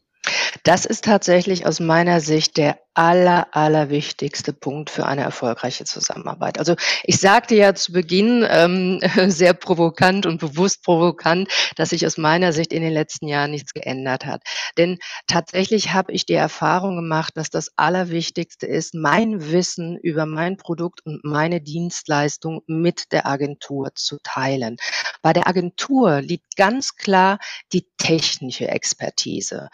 Das 0.63 0.85
ist 0.85 1.05
tatsächlich 1.05 1.65
aus 1.65 1.79
meiner 1.79 2.21
Sicht 2.21 2.57
der 2.57 2.79
aller, 2.99 3.47
allerwichtigste 3.55 4.51
Punkt 4.51 4.89
für 4.89 5.05
eine 5.05 5.21
erfolgreiche 5.21 5.85
Zusammenarbeit. 5.85 6.59
Also 6.59 6.75
ich 7.03 7.17
sagte 7.17 7.55
ja 7.55 7.73
zu 7.73 7.93
Beginn 7.93 8.45
ähm, 8.49 8.99
sehr 9.31 9.53
provokant 9.53 10.25
und 10.25 10.41
bewusst 10.41 10.83
provokant, 10.83 11.49
dass 11.77 11.91
sich 11.91 12.05
aus 12.05 12.17
meiner 12.17 12.51
Sicht 12.51 12.73
in 12.73 12.81
den 12.81 12.91
letzten 12.91 13.29
Jahren 13.29 13.51
nichts 13.51 13.73
geändert 13.73 14.25
hat. 14.25 14.41
Denn 14.77 14.97
tatsächlich 15.27 15.93
habe 15.93 16.11
ich 16.11 16.25
die 16.25 16.33
Erfahrung 16.33 16.97
gemacht, 16.97 17.37
dass 17.37 17.49
das 17.49 17.71
Allerwichtigste 17.77 18.65
ist, 18.65 18.93
mein 18.93 19.49
Wissen 19.49 19.97
über 19.97 20.25
mein 20.25 20.57
Produkt 20.57 21.05
und 21.05 21.23
meine 21.23 21.61
Dienstleistung 21.61 22.63
mit 22.67 23.13
der 23.13 23.27
Agentur 23.27 23.91
zu 23.95 24.17
teilen. 24.23 24.75
Bei 25.21 25.31
der 25.31 25.47
Agentur 25.47 26.21
liegt 26.21 26.57
ganz 26.57 26.95
klar 26.97 27.39
die 27.71 27.87
technische 27.97 28.67
Expertise. 28.67 29.69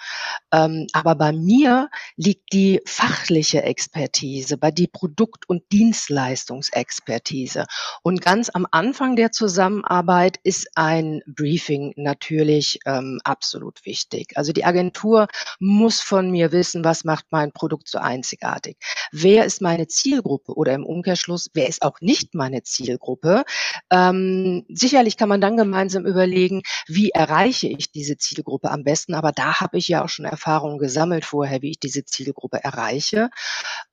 Ähm, 0.52 0.65
aber 0.94 1.16
bei 1.16 1.32
mir 1.32 1.90
liegt 2.16 2.54
die 2.54 2.82
fachliche 2.86 3.64
Expertise, 3.64 4.58
bei 4.58 4.72
die 4.72 4.88
Produkt- 4.88 5.48
und 5.50 5.64
Dienstleistungsexpertise. 5.72 7.66
Und 8.04 8.22
ganz 8.22 8.50
am 8.50 8.68
Anfang 8.72 9.16
der 9.16 9.32
Zusammenarbeit 9.32 10.38
ist 10.44 10.70
ein 10.76 11.22
Briefing 11.28 11.94
natürlich 11.96 12.80
ähm, 12.86 13.20
absolut 13.24 13.86
wichtig. 13.86 14.34
Also 14.36 14.54
die 14.54 14.66
Agentur 14.66 15.28
muss 15.60 16.02
von 16.02 16.30
mir 16.32 16.52
wissen, 16.52 16.84
was 16.84 17.04
macht 17.04 17.26
mein 17.32 17.52
Produkt 17.52 17.88
so 17.88 17.98
einzigartig. 17.98 18.78
Wer 19.12 19.46
ist 19.46 19.62
meine 19.62 19.88
Zielgruppe 19.88 20.54
oder 20.54 20.74
im 20.74 20.86
Umkehrschluss, 20.86 21.50
wer 21.54 21.68
ist 21.68 21.82
auch 21.82 22.02
nicht 22.02 22.36
meine 22.36 22.64
Zielgruppe? 22.64 23.44
Ähm, 23.90 24.66
sicherlich 24.70 25.18
kann 25.18 25.30
man 25.30 25.42
dann 25.42 25.58
gemeinsam 25.58 26.06
überlegen, 26.06 26.62
wie 26.88 27.10
erreiche 27.10 27.68
ich 27.68 27.92
diese 27.92 28.18
Zielgruppe 28.18 28.72
am 28.72 28.84
besten. 28.84 29.14
Aber 29.14 29.32
da 29.32 29.60
habe 29.60 29.78
ich 29.78 29.88
ja 29.88 30.04
auch 30.04 30.10
schon 30.10 30.26
Erfahrungen 30.56 30.78
gesammelt 30.78 31.26
vorher, 31.26 31.62
wie 31.62 31.72
ich 31.72 31.80
diese 31.80 32.06
Zielgruppe 32.06 32.64
erreiche. 32.64 33.30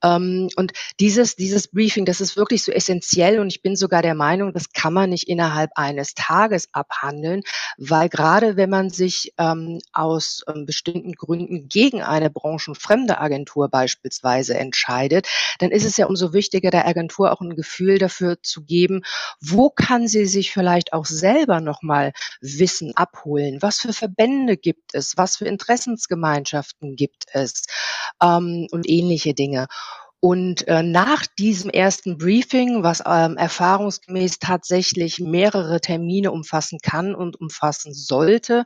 Ähm, 0.02 0.49
und 0.57 0.73
dieses, 1.00 1.35
dieses 1.35 1.69
Briefing, 1.69 2.04
das 2.04 2.21
ist 2.21 2.37
wirklich 2.37 2.62
so 2.62 2.71
essentiell 2.71 3.40
und 3.40 3.49
ich 3.49 3.62
bin 3.62 3.75
sogar 3.75 4.00
der 4.00 4.14
Meinung, 4.14 4.52
das 4.52 4.73
kann 4.73 4.92
man 4.92 5.11
nicht 5.11 5.28
innerhalb 5.28 5.71
eines 5.75 6.14
Tages 6.14 6.69
abhandeln, 6.73 7.42
weil 7.78 8.09
gerade 8.09 8.57
wenn 8.57 8.71
man 8.71 8.90
sich 8.90 9.33
ähm, 9.38 9.81
aus 9.92 10.42
ähm, 10.49 10.66
bestimmten 10.66 11.12
Gründen 11.12 11.69
gegen 11.69 12.00
eine 12.00 12.31
branchenfremde 12.31 13.19
Agentur 13.19 13.69
beispielsweise 13.69 14.57
entscheidet, 14.57 15.26
dann 15.59 15.73
ist 15.73 15.85
es 15.85 15.97
ja 15.97 16.07
umso 16.07 16.33
wichtiger, 16.33 16.71
der 16.71 16.87
Agentur 16.87 17.33
auch 17.33 17.40
ein 17.40 17.57
Gefühl 17.57 17.99
dafür 17.99 18.40
zu 18.40 18.62
geben, 18.62 19.02
wo 19.40 19.69
kann 19.69 20.07
sie 20.07 20.26
sich 20.26 20.52
vielleicht 20.52 20.92
auch 20.92 21.07
selber 21.07 21.61
nochmal 21.61 22.12
Wissen 22.40 22.97
abholen? 22.97 23.59
Was 23.61 23.78
für 23.78 23.92
Verbände 23.92 24.57
gibt 24.57 24.95
es? 24.95 25.16
Was 25.16 25.37
für 25.37 25.47
Interessensgemeinschaften 25.47 26.51
gibt 26.97 27.25
es? 27.32 27.64
Ähm, 28.23 28.66
und 28.71 28.88
ähnliche 28.88 29.35
Dinge. 29.35 29.66
Und 30.25 30.68
äh, 30.68 30.85
nach 30.85 31.26
diesem 31.26 31.68
ersten 31.68 32.16
Briefing, 32.16 32.85
was 32.85 33.02
ähm, 33.04 33.37
erfahrungsgemäß 33.37 34.38
tatsächlich 34.38 35.18
mehrere 35.18 35.80
Termine 35.80 36.30
umfassen 36.30 36.78
kann 36.80 37.16
und 37.16 37.40
umfassen 37.40 37.92
sollte, 37.92 38.64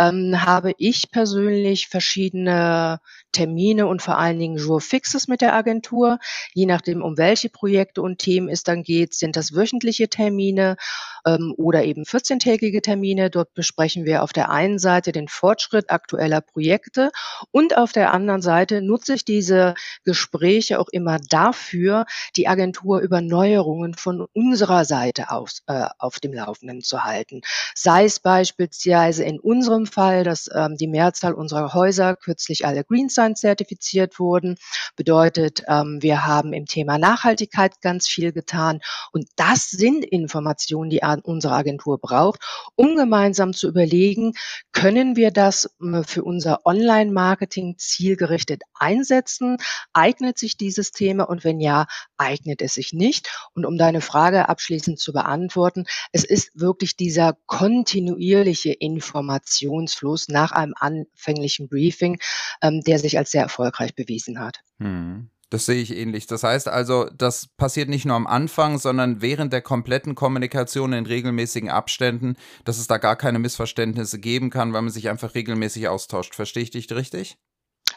ähm, 0.00 0.44
habe 0.44 0.72
ich 0.76 1.12
persönlich 1.12 1.86
verschiedene 1.86 2.98
Termine 3.38 3.86
und 3.86 4.02
vor 4.02 4.18
allen 4.18 4.36
Dingen 4.40 4.56
Jour 4.56 4.80
fixes 4.80 5.28
mit 5.28 5.42
der 5.42 5.54
Agentur. 5.54 6.18
Je 6.54 6.66
nachdem, 6.66 7.02
um 7.02 7.16
welche 7.16 7.48
Projekte 7.48 8.02
und 8.02 8.18
Themen 8.18 8.48
es 8.48 8.64
dann 8.64 8.82
geht, 8.82 9.14
sind 9.14 9.36
das 9.36 9.54
wöchentliche 9.54 10.08
Termine 10.08 10.76
ähm, 11.24 11.54
oder 11.56 11.84
eben 11.84 12.02
14-tägige 12.02 12.82
Termine. 12.82 13.30
Dort 13.30 13.54
besprechen 13.54 14.04
wir 14.06 14.24
auf 14.24 14.32
der 14.32 14.50
einen 14.50 14.80
Seite 14.80 15.12
den 15.12 15.28
Fortschritt 15.28 15.90
aktueller 15.90 16.40
Projekte 16.40 17.12
und 17.52 17.76
auf 17.76 17.92
der 17.92 18.12
anderen 18.12 18.42
Seite 18.42 18.82
nutze 18.82 19.14
ich 19.14 19.24
diese 19.24 19.74
Gespräche 20.02 20.80
auch 20.80 20.88
immer 20.90 21.18
dafür, 21.30 22.06
die 22.34 22.48
Agentur 22.48 22.98
über 22.98 23.20
Neuerungen 23.20 23.94
von 23.94 24.26
unserer 24.32 24.84
Seite 24.84 25.30
aus, 25.30 25.62
äh, 25.68 25.86
auf 25.98 26.18
dem 26.18 26.32
Laufenden 26.32 26.82
zu 26.82 27.04
halten. 27.04 27.42
Sei 27.76 28.04
es 28.04 28.18
beispielsweise 28.18 29.22
in 29.22 29.38
unserem 29.38 29.86
Fall, 29.86 30.24
dass 30.24 30.50
ähm, 30.52 30.76
die 30.76 30.88
Mehrzahl 30.88 31.34
unserer 31.34 31.72
Häuser 31.72 32.16
kürzlich 32.16 32.66
alle 32.66 32.82
Green 32.82 33.08
Sign 33.08 33.27
zertifiziert 33.36 34.18
wurden. 34.18 34.56
Bedeutet, 34.96 35.62
ähm, 35.68 35.98
wir 36.00 36.26
haben 36.26 36.52
im 36.52 36.66
Thema 36.66 36.98
Nachhaltigkeit 36.98 37.80
ganz 37.80 38.08
viel 38.08 38.32
getan. 38.32 38.80
Und 39.12 39.28
das 39.36 39.70
sind 39.70 40.04
Informationen, 40.04 40.90
die 40.90 41.00
unsere 41.22 41.54
Agentur 41.54 41.98
braucht, 41.98 42.40
um 42.76 42.96
gemeinsam 42.96 43.52
zu 43.52 43.68
überlegen, 43.68 44.32
können 44.72 45.16
wir 45.16 45.30
das 45.30 45.70
äh, 45.82 46.02
für 46.04 46.24
unser 46.24 46.64
Online-Marketing 46.64 47.76
zielgerichtet 47.78 48.62
einsetzen? 48.74 49.58
Eignet 49.92 50.38
sich 50.38 50.56
dieses 50.56 50.92
Thema? 50.92 51.24
Und 51.24 51.44
wenn 51.44 51.60
ja, 51.60 51.86
eignet 52.16 52.62
es 52.62 52.74
sich 52.74 52.92
nicht? 52.92 53.28
Und 53.54 53.66
um 53.66 53.78
deine 53.78 54.00
Frage 54.00 54.48
abschließend 54.48 54.98
zu 54.98 55.12
beantworten, 55.12 55.84
es 56.12 56.24
ist 56.24 56.50
wirklich 56.54 56.96
dieser 56.96 57.36
kontinuierliche 57.46 58.72
Informationsfluss 58.72 60.28
nach 60.28 60.52
einem 60.52 60.74
anfänglichen 60.76 61.68
Briefing, 61.68 62.18
ähm, 62.62 62.82
der 62.82 62.98
sich 62.98 63.17
als 63.18 63.30
sehr 63.30 63.42
erfolgreich 63.42 63.94
bewiesen 63.94 64.40
hat. 64.40 64.60
Hm. 64.78 65.30
Das 65.50 65.64
sehe 65.64 65.80
ich 65.80 65.96
ähnlich. 65.96 66.26
Das 66.26 66.42
heißt 66.42 66.68
also, 66.68 67.08
das 67.16 67.46
passiert 67.46 67.88
nicht 67.88 68.04
nur 68.04 68.16
am 68.16 68.26
Anfang, 68.26 68.78
sondern 68.78 69.22
während 69.22 69.52
der 69.52 69.62
kompletten 69.62 70.14
Kommunikation 70.14 70.92
in 70.92 71.06
regelmäßigen 71.06 71.70
Abständen, 71.70 72.36
dass 72.64 72.78
es 72.78 72.86
da 72.86 72.98
gar 72.98 73.16
keine 73.16 73.38
Missverständnisse 73.38 74.18
geben 74.18 74.50
kann, 74.50 74.74
weil 74.74 74.82
man 74.82 74.92
sich 74.92 75.08
einfach 75.08 75.34
regelmäßig 75.34 75.88
austauscht. 75.88 76.34
Verstehe 76.34 76.62
ich 76.62 76.70
dich 76.70 76.90
richtig? 76.90 77.38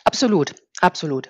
Absolut, 0.06 0.56
absolut. 0.80 1.30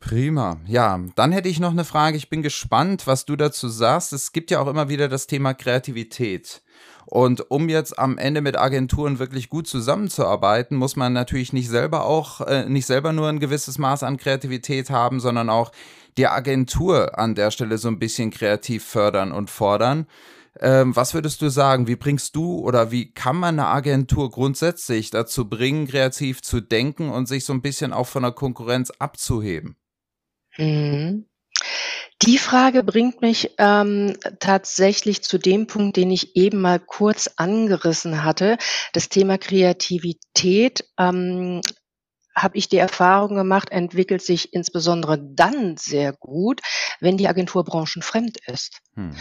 Prima. 0.00 0.56
Ja, 0.66 0.98
dann 1.14 1.30
hätte 1.30 1.50
ich 1.50 1.60
noch 1.60 1.70
eine 1.70 1.84
Frage. 1.84 2.16
Ich 2.16 2.30
bin 2.30 2.42
gespannt, 2.42 3.06
was 3.06 3.26
du 3.26 3.36
dazu 3.36 3.68
sagst. 3.68 4.12
Es 4.12 4.32
gibt 4.32 4.50
ja 4.50 4.60
auch 4.60 4.66
immer 4.66 4.88
wieder 4.88 5.08
das 5.08 5.26
Thema 5.26 5.52
Kreativität. 5.54 6.62
Und 7.04 7.50
um 7.50 7.68
jetzt 7.68 7.98
am 7.98 8.18
Ende 8.18 8.40
mit 8.40 8.56
Agenturen 8.56 9.18
wirklich 9.18 9.50
gut 9.50 9.66
zusammenzuarbeiten, 9.66 10.76
muss 10.76 10.96
man 10.96 11.12
natürlich 11.12 11.52
nicht 11.52 11.68
selber 11.68 12.06
auch, 12.06 12.40
äh, 12.40 12.64
nicht 12.68 12.86
selber 12.86 13.12
nur 13.12 13.28
ein 13.28 13.40
gewisses 13.40 13.78
Maß 13.78 14.02
an 14.02 14.16
Kreativität 14.16 14.90
haben, 14.90 15.20
sondern 15.20 15.50
auch 15.50 15.70
die 16.16 16.26
Agentur 16.26 17.18
an 17.18 17.34
der 17.34 17.50
Stelle 17.50 17.78
so 17.78 17.88
ein 17.88 17.98
bisschen 17.98 18.30
kreativ 18.30 18.84
fördern 18.84 19.32
und 19.32 19.50
fordern. 19.50 20.06
Ähm, 20.58 20.96
was 20.96 21.14
würdest 21.14 21.42
du 21.42 21.50
sagen? 21.50 21.86
Wie 21.86 21.96
bringst 21.96 22.34
du 22.36 22.58
oder 22.58 22.90
wie 22.90 23.12
kann 23.12 23.36
man 23.36 23.58
eine 23.58 23.68
Agentur 23.68 24.30
grundsätzlich 24.30 25.10
dazu 25.10 25.48
bringen, 25.48 25.86
kreativ 25.86 26.42
zu 26.42 26.60
denken 26.60 27.10
und 27.10 27.26
sich 27.26 27.44
so 27.44 27.52
ein 27.52 27.62
bisschen 27.62 27.92
auch 27.92 28.06
von 28.06 28.22
der 28.22 28.32
Konkurrenz 28.32 28.90
abzuheben? 28.98 29.76
Mhm. 30.60 31.26
Die 32.22 32.38
Frage 32.38 32.82
bringt 32.82 33.22
mich 33.22 33.54
ähm, 33.58 34.14
tatsächlich 34.40 35.22
zu 35.22 35.38
dem 35.38 35.66
Punkt, 35.66 35.96
den 35.96 36.10
ich 36.10 36.36
eben 36.36 36.60
mal 36.60 36.78
kurz 36.78 37.30
angerissen 37.36 38.24
hatte. 38.24 38.58
Das 38.92 39.08
Thema 39.08 39.38
Kreativität 39.38 40.84
ähm, 40.98 41.62
habe 42.34 42.58
ich 42.58 42.68
die 42.68 42.76
Erfahrung 42.76 43.36
gemacht, 43.36 43.70
entwickelt 43.70 44.22
sich 44.22 44.52
insbesondere 44.52 45.18
dann 45.18 45.76
sehr 45.78 46.12
gut, 46.12 46.60
wenn 47.00 47.16
die 47.16 47.28
Agentur 47.28 47.64
branchenfremd 47.64 48.38
ist. 48.46 48.80
Hm. 48.94 49.16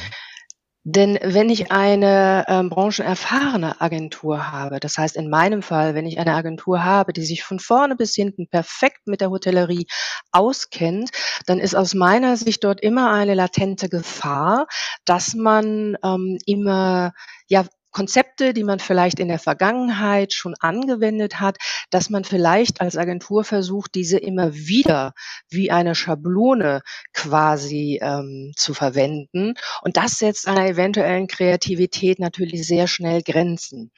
Denn 0.86 1.20
wenn 1.22 1.50
ich 1.50 1.72
eine 1.72 2.46
ähm, 2.48 2.70
branchenerfahrene 2.70 3.82
Agentur 3.82 4.52
habe, 4.52 4.80
das 4.80 4.98
heißt 4.98 5.18
in 5.18 5.30
meinem 5.30 5.62
Fall, 5.62 5.94
wenn 5.94 6.06
ich 6.06 6.20
eine 6.20 6.34
Agentur 6.34 6.84
habe, 6.84 7.12
die 7.12 7.26
sich 7.26 7.44
von 7.44 7.60
vorne 7.60 7.98
bis 7.98 8.16
hinten 8.16 8.48
perfekt 8.48 9.06
mit 9.06 9.20
der 9.20 9.30
Hotellerie 9.30 9.88
auskennt, 10.32 11.10
dann 11.46 11.60
ist 11.60 11.76
aus 11.76 11.94
meiner 11.96 12.38
Sicht 12.38 12.64
dort 12.64 12.82
immer 12.82 13.12
eine 13.12 13.34
latente 13.34 13.90
Gefahr, 13.90 14.68
dass 15.04 15.34
man 15.36 15.98
ähm, 16.04 16.38
immer 16.46 17.12
ja 17.48 17.66
Konzepte, 17.91 18.53
die 18.53 18.63
man 18.63 18.79
vielleicht 18.79 19.19
in 19.19 19.27
der 19.27 19.39
Vergangenheit 19.39 20.34
schon 20.34 20.55
angewendet 20.60 21.39
hat, 21.39 21.58
dass 21.89 22.10
man 22.10 22.24
vielleicht 22.24 22.81
als 22.81 22.98
Agentur 22.98 23.43
versucht, 23.43 23.96
diese 23.96 24.17
immer 24.17 24.53
wieder 24.53 25.13
wie 25.50 25.72
eine 25.72 25.96
Schablone 25.96 26.81
quasi 27.13 28.00
ähm, 28.01 28.53
zu 28.55 28.74
verwenden. 28.74 29.55
Und 29.81 29.98
das 29.98 30.19
setzt 30.19 30.48
einer 30.48 30.67
eventuellen 30.67 31.27
Kreativität 31.27 32.19
natürlich 32.19 32.65
sehr 32.67 32.88
schnell 32.88 33.22
Grenzen. 33.22 33.91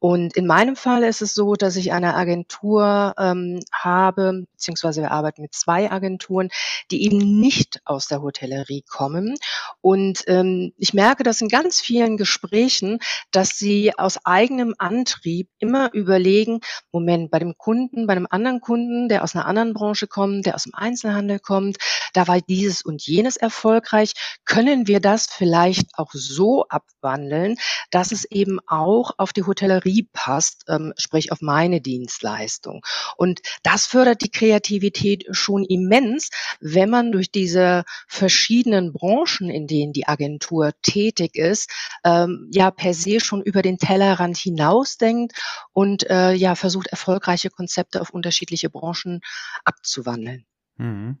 Und 0.00 0.36
in 0.36 0.46
meinem 0.46 0.76
Fall 0.76 1.02
ist 1.02 1.22
es 1.22 1.34
so, 1.34 1.54
dass 1.54 1.74
ich 1.76 1.92
eine 1.92 2.14
Agentur 2.14 3.14
ähm, 3.18 3.60
habe, 3.72 4.44
beziehungsweise 4.52 5.02
wir 5.02 5.10
arbeiten 5.10 5.42
mit 5.42 5.54
zwei 5.54 5.90
Agenturen, 5.90 6.50
die 6.90 7.04
eben 7.04 7.40
nicht 7.40 7.80
aus 7.84 8.06
der 8.06 8.22
Hotellerie 8.22 8.84
kommen. 8.88 9.34
Und 9.80 10.22
ähm, 10.28 10.72
ich 10.76 10.94
merke 10.94 11.24
das 11.24 11.40
in 11.40 11.48
ganz 11.48 11.80
vielen 11.80 12.16
Gesprächen, 12.16 13.00
dass 13.30 13.50
sie 13.50 13.92
aus 13.96 14.18
eigenem 14.24 14.74
Antrieb 14.78 15.48
immer 15.58 15.92
überlegen, 15.92 16.60
Moment, 16.92 17.30
bei 17.30 17.38
dem 17.38 17.56
Kunden, 17.56 18.06
bei 18.06 18.12
einem 18.12 18.26
anderen 18.30 18.60
Kunden, 18.60 19.08
der 19.08 19.22
aus 19.22 19.34
einer 19.34 19.46
anderen 19.46 19.74
Branche 19.74 20.06
kommt, 20.06 20.46
der 20.46 20.54
aus 20.54 20.64
dem 20.64 20.74
Einzelhandel 20.74 21.38
kommt, 21.38 21.76
da 22.14 22.26
war 22.26 22.40
dieses 22.40 22.82
und 22.82 23.06
jenes 23.06 23.36
erfolgreich, 23.36 24.12
können 24.44 24.86
wir 24.86 25.00
das 25.00 25.26
vielleicht 25.26 25.86
auch 25.94 26.12
so 26.12 26.66
abwandeln, 26.68 27.56
dass 27.90 28.12
es 28.12 28.24
eben 28.24 28.58
auch 28.66 29.12
auf 29.18 29.32
die 29.32 29.44
Hotellerie 29.44 30.08
passt, 30.12 30.64
ähm, 30.68 30.92
sprich 30.96 31.32
auf 31.32 31.40
meine 31.40 31.80
Dienstleistung. 31.80 32.82
Und 33.16 33.40
das 33.62 33.86
fördert 33.86 34.22
die 34.22 34.30
Kreativität 34.30 35.24
schon 35.30 35.64
immens, 35.64 36.30
wenn 36.60 36.90
man 36.90 37.12
durch 37.12 37.30
diese 37.30 37.84
verschiedenen 38.06 38.92
Branchen, 38.92 39.50
in 39.50 39.66
denen 39.66 39.92
die 39.92 40.06
Agentur 40.06 40.72
tätig 40.82 41.36
ist, 41.36 41.70
ähm, 42.04 42.48
ja 42.52 42.70
per 42.70 42.94
se 42.94 43.17
schon 43.20 43.42
über 43.42 43.62
den 43.62 43.78
Tellerrand 43.78 44.36
hinausdenkt 44.36 45.32
und 45.72 46.08
äh, 46.10 46.32
ja 46.32 46.54
versucht, 46.54 46.88
erfolgreiche 46.88 47.50
Konzepte 47.50 48.00
auf 48.00 48.10
unterschiedliche 48.10 48.70
Branchen 48.70 49.20
abzuwandeln. 49.64 50.46
Mhm. 50.76 51.18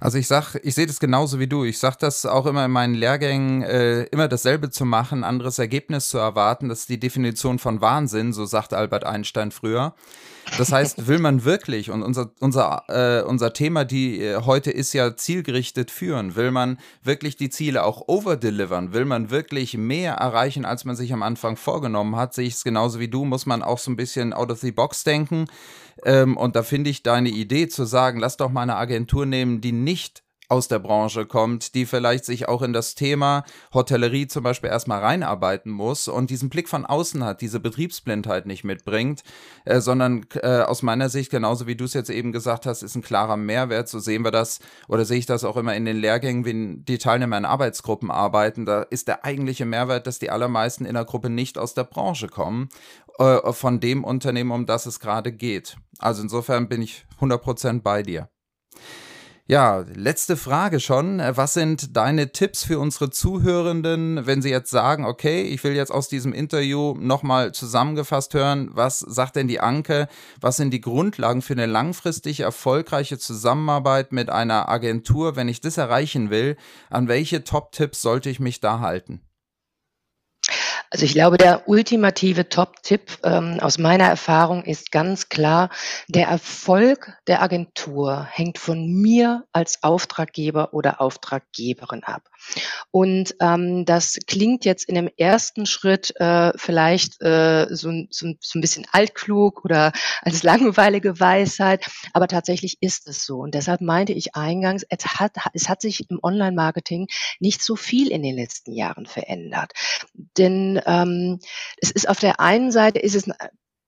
Also 0.00 0.18
ich 0.18 0.26
sag, 0.26 0.56
ich 0.62 0.74
sehe 0.74 0.86
das 0.86 1.00
genauso 1.00 1.38
wie 1.38 1.46
du. 1.46 1.64
Ich 1.64 1.78
sage 1.78 1.96
das 2.00 2.26
auch 2.26 2.46
immer 2.46 2.64
in 2.66 2.70
meinen 2.70 2.94
Lehrgängen, 2.94 3.62
äh, 3.62 4.02
immer 4.04 4.28
dasselbe 4.28 4.70
zu 4.70 4.84
machen, 4.84 5.24
anderes 5.24 5.58
Ergebnis 5.58 6.10
zu 6.10 6.18
erwarten. 6.18 6.68
Das 6.68 6.80
ist 6.80 6.88
die 6.90 7.00
Definition 7.00 7.58
von 7.58 7.80
Wahnsinn, 7.80 8.32
so 8.32 8.44
sagt 8.44 8.74
Albert 8.74 9.04
Einstein 9.04 9.50
früher. 9.50 9.94
Das 10.58 10.72
heißt, 10.72 11.06
will 11.06 11.18
man 11.18 11.44
wirklich, 11.44 11.90
und 11.90 12.02
unser, 12.02 12.30
unser, 12.38 12.84
äh, 12.88 13.22
unser 13.22 13.52
Thema, 13.52 13.84
die 13.84 14.20
äh, 14.20 14.42
heute 14.42 14.70
ist 14.70 14.92
ja 14.92 15.16
zielgerichtet 15.16 15.90
führen, 15.90 16.36
will 16.36 16.50
man 16.50 16.78
wirklich 17.02 17.36
die 17.36 17.48
Ziele 17.48 17.82
auch 17.82 18.06
overdelivern, 18.08 18.92
will 18.92 19.06
man 19.06 19.30
wirklich 19.30 19.76
mehr 19.76 20.14
erreichen, 20.14 20.64
als 20.64 20.84
man 20.84 20.96
sich 20.96 21.12
am 21.12 21.22
Anfang 21.22 21.56
vorgenommen 21.56 22.16
hat, 22.16 22.34
sehe 22.34 22.46
ich 22.46 22.54
es 22.54 22.64
genauso 22.64 23.00
wie 23.00 23.08
du, 23.08 23.24
muss 23.24 23.46
man 23.46 23.62
auch 23.62 23.78
so 23.78 23.90
ein 23.90 23.96
bisschen 23.96 24.32
out 24.32 24.50
of 24.50 24.60
the 24.60 24.70
box 24.70 25.02
denken. 25.02 25.46
Ähm, 26.04 26.36
und 26.36 26.56
da 26.56 26.62
finde 26.62 26.90
ich 26.90 27.02
deine 27.02 27.30
Idee 27.30 27.68
zu 27.68 27.84
sagen, 27.84 28.18
lass 28.18 28.36
doch 28.36 28.50
mal 28.50 28.62
eine 28.62 28.76
Agentur 28.76 29.26
nehmen, 29.26 29.53
die 29.60 29.72
nicht 29.72 30.24
aus 30.48 30.68
der 30.68 30.78
Branche 30.78 31.26
kommt, 31.26 31.74
die 31.74 31.86
vielleicht 31.86 32.24
sich 32.24 32.48
auch 32.48 32.62
in 32.62 32.72
das 32.72 32.94
Thema 32.94 33.44
Hotellerie 33.72 34.26
zum 34.26 34.44
Beispiel 34.44 34.70
erstmal 34.70 35.00
reinarbeiten 35.00 35.72
muss 35.72 36.06
und 36.08 36.30
diesen 36.30 36.50
Blick 36.50 36.68
von 36.68 36.84
außen 36.84 37.24
hat, 37.24 37.40
diese 37.40 37.60
Betriebsblindheit 37.60 38.46
nicht 38.46 38.62
mitbringt, 38.62 39.22
äh, 39.64 39.80
sondern 39.80 40.26
äh, 40.34 40.60
aus 40.60 40.82
meiner 40.82 41.08
Sicht, 41.08 41.30
genauso 41.30 41.66
wie 41.66 41.76
du 41.76 41.84
es 41.84 41.94
jetzt 41.94 42.10
eben 42.10 42.32
gesagt 42.32 42.66
hast, 42.66 42.82
ist 42.82 42.94
ein 42.94 43.02
klarer 43.02 43.36
Mehrwert. 43.36 43.88
So 43.88 43.98
sehen 43.98 44.24
wir 44.24 44.30
das 44.30 44.60
oder 44.86 45.04
sehe 45.04 45.18
ich 45.18 45.26
das 45.26 45.44
auch 45.44 45.56
immer 45.56 45.74
in 45.74 45.86
den 45.86 45.96
Lehrgängen, 45.96 46.44
wenn 46.44 46.84
die 46.84 46.98
Teilnehmer 46.98 47.38
in 47.38 47.46
Arbeitsgruppen 47.46 48.10
arbeiten. 48.10 48.66
Da 48.66 48.82
ist 48.82 49.08
der 49.08 49.24
eigentliche 49.24 49.64
Mehrwert, 49.64 50.06
dass 50.06 50.18
die 50.18 50.30
allermeisten 50.30 50.84
in 50.84 50.94
der 50.94 51.04
Gruppe 51.04 51.30
nicht 51.30 51.56
aus 51.56 51.74
der 51.74 51.84
Branche 51.84 52.28
kommen 52.28 52.68
äh, 53.18 53.52
von 53.52 53.80
dem 53.80 54.04
Unternehmen, 54.04 54.50
um 54.50 54.66
das 54.66 54.84
es 54.84 55.00
gerade 55.00 55.32
geht. 55.32 55.76
Also 55.98 56.22
insofern 56.22 56.68
bin 56.68 56.82
ich 56.82 57.06
100% 57.20 57.80
bei 57.80 58.02
dir. 58.02 58.28
Ja, 59.46 59.84
letzte 59.94 60.38
Frage 60.38 60.80
schon. 60.80 61.18
Was 61.18 61.52
sind 61.52 61.94
deine 61.98 62.32
Tipps 62.32 62.64
für 62.64 62.78
unsere 62.78 63.10
Zuhörenden, 63.10 64.24
wenn 64.24 64.40
sie 64.40 64.48
jetzt 64.48 64.70
sagen, 64.70 65.04
okay, 65.04 65.42
ich 65.42 65.62
will 65.62 65.74
jetzt 65.74 65.92
aus 65.92 66.08
diesem 66.08 66.32
Interview 66.32 66.94
nochmal 66.98 67.52
zusammengefasst 67.52 68.32
hören, 68.32 68.70
was 68.72 69.00
sagt 69.00 69.36
denn 69.36 69.46
die 69.46 69.60
Anke? 69.60 70.08
Was 70.40 70.56
sind 70.56 70.70
die 70.70 70.80
Grundlagen 70.80 71.42
für 71.42 71.52
eine 71.52 71.66
langfristig 71.66 72.40
erfolgreiche 72.40 73.18
Zusammenarbeit 73.18 74.12
mit 74.12 74.30
einer 74.30 74.70
Agentur, 74.70 75.36
wenn 75.36 75.48
ich 75.48 75.60
das 75.60 75.76
erreichen 75.76 76.30
will? 76.30 76.56
An 76.88 77.08
welche 77.08 77.44
Top-Tipps 77.44 78.00
sollte 78.00 78.30
ich 78.30 78.40
mich 78.40 78.60
da 78.60 78.80
halten? 78.80 79.20
Also 80.90 81.04
ich 81.04 81.12
glaube, 81.12 81.38
der 81.38 81.68
ultimative 81.68 82.48
Top-Tipp 82.48 83.18
ähm, 83.24 83.58
aus 83.60 83.78
meiner 83.78 84.04
Erfahrung 84.04 84.64
ist 84.64 84.92
ganz 84.92 85.28
klar, 85.28 85.70
der 86.08 86.28
Erfolg 86.28 87.18
der 87.26 87.42
Agentur 87.42 88.26
hängt 88.30 88.58
von 88.58 88.86
mir 88.86 89.44
als 89.52 89.82
Auftraggeber 89.82 90.72
oder 90.72 91.00
Auftraggeberin 91.00 92.04
ab. 92.04 92.22
Und 92.90 93.34
ähm, 93.40 93.84
das 93.84 94.18
klingt 94.26 94.64
jetzt 94.64 94.88
in 94.88 94.94
dem 94.94 95.10
ersten 95.16 95.66
Schritt 95.66 96.14
äh, 96.20 96.52
vielleicht 96.56 97.20
äh, 97.22 97.66
so, 97.70 97.90
so, 98.10 98.32
so 98.40 98.58
ein 98.58 98.60
bisschen 98.60 98.86
altklug 98.92 99.64
oder 99.64 99.92
als 100.22 100.42
langweilige 100.42 101.18
Weisheit, 101.20 101.86
aber 102.12 102.28
tatsächlich 102.28 102.78
ist 102.80 103.08
es 103.08 103.24
so. 103.24 103.38
Und 103.38 103.54
deshalb 103.54 103.80
meinte 103.80 104.12
ich 104.12 104.34
eingangs, 104.34 104.84
es 104.88 105.06
hat, 105.18 105.32
es 105.52 105.68
hat 105.68 105.80
sich 105.80 106.08
im 106.10 106.20
Online-Marketing 106.22 107.08
nicht 107.40 107.62
so 107.62 107.76
viel 107.76 108.10
in 108.10 108.22
den 108.22 108.36
letzten 108.36 108.72
Jahren 108.72 109.06
verändert. 109.06 109.72
Denn 110.38 110.80
ähm, 110.86 111.40
es 111.78 111.90
ist 111.90 112.08
auf 112.08 112.20
der 112.20 112.40
einen 112.40 112.70
Seite 112.70 112.98
ist 112.98 113.14
es 113.14 113.28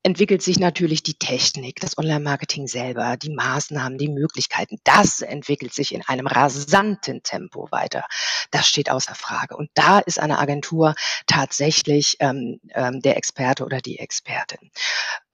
entwickelt 0.06 0.40
sich 0.40 0.60
natürlich 0.60 1.02
die 1.02 1.18
Technik, 1.18 1.80
das 1.80 1.98
Online-Marketing 1.98 2.68
selber, 2.68 3.16
die 3.16 3.30
Maßnahmen, 3.30 3.98
die 3.98 4.08
Möglichkeiten. 4.08 4.78
Das 4.84 5.20
entwickelt 5.20 5.74
sich 5.74 5.92
in 5.92 6.02
einem 6.06 6.28
rasanten 6.28 7.24
Tempo 7.24 7.66
weiter. 7.72 8.04
Das 8.52 8.68
steht 8.68 8.88
außer 8.88 9.16
Frage. 9.16 9.56
Und 9.56 9.68
da 9.74 9.98
ist 9.98 10.20
eine 10.20 10.38
Agentur 10.38 10.94
tatsächlich 11.26 12.18
ähm, 12.20 12.60
ähm, 12.72 13.00
der 13.00 13.16
Experte 13.16 13.64
oder 13.64 13.80
die 13.80 13.98
Expertin. 13.98 14.70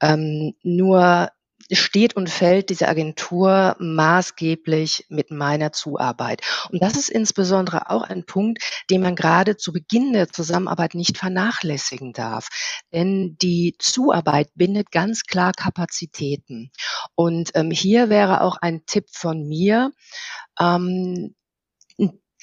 Ähm, 0.00 0.54
nur 0.62 1.28
steht 1.72 2.14
und 2.16 2.28
fällt 2.30 2.70
diese 2.70 2.88
Agentur 2.88 3.76
maßgeblich 3.78 5.06
mit 5.08 5.30
meiner 5.30 5.72
Zuarbeit. 5.72 6.42
Und 6.70 6.82
das 6.82 6.96
ist 6.96 7.08
insbesondere 7.08 7.90
auch 7.90 8.02
ein 8.02 8.24
Punkt, 8.24 8.62
den 8.90 9.02
man 9.02 9.16
gerade 9.16 9.56
zu 9.56 9.72
Beginn 9.72 10.12
der 10.12 10.28
Zusammenarbeit 10.28 10.94
nicht 10.94 11.18
vernachlässigen 11.18 12.12
darf. 12.12 12.48
Denn 12.92 13.36
die 13.40 13.74
Zuarbeit 13.78 14.48
bindet 14.54 14.90
ganz 14.90 15.22
klar 15.24 15.52
Kapazitäten. 15.52 16.70
Und 17.14 17.50
ähm, 17.54 17.70
hier 17.70 18.08
wäre 18.08 18.42
auch 18.42 18.56
ein 18.60 18.84
Tipp 18.86 19.06
von 19.10 19.46
mir, 19.46 19.92
ähm, 20.60 21.34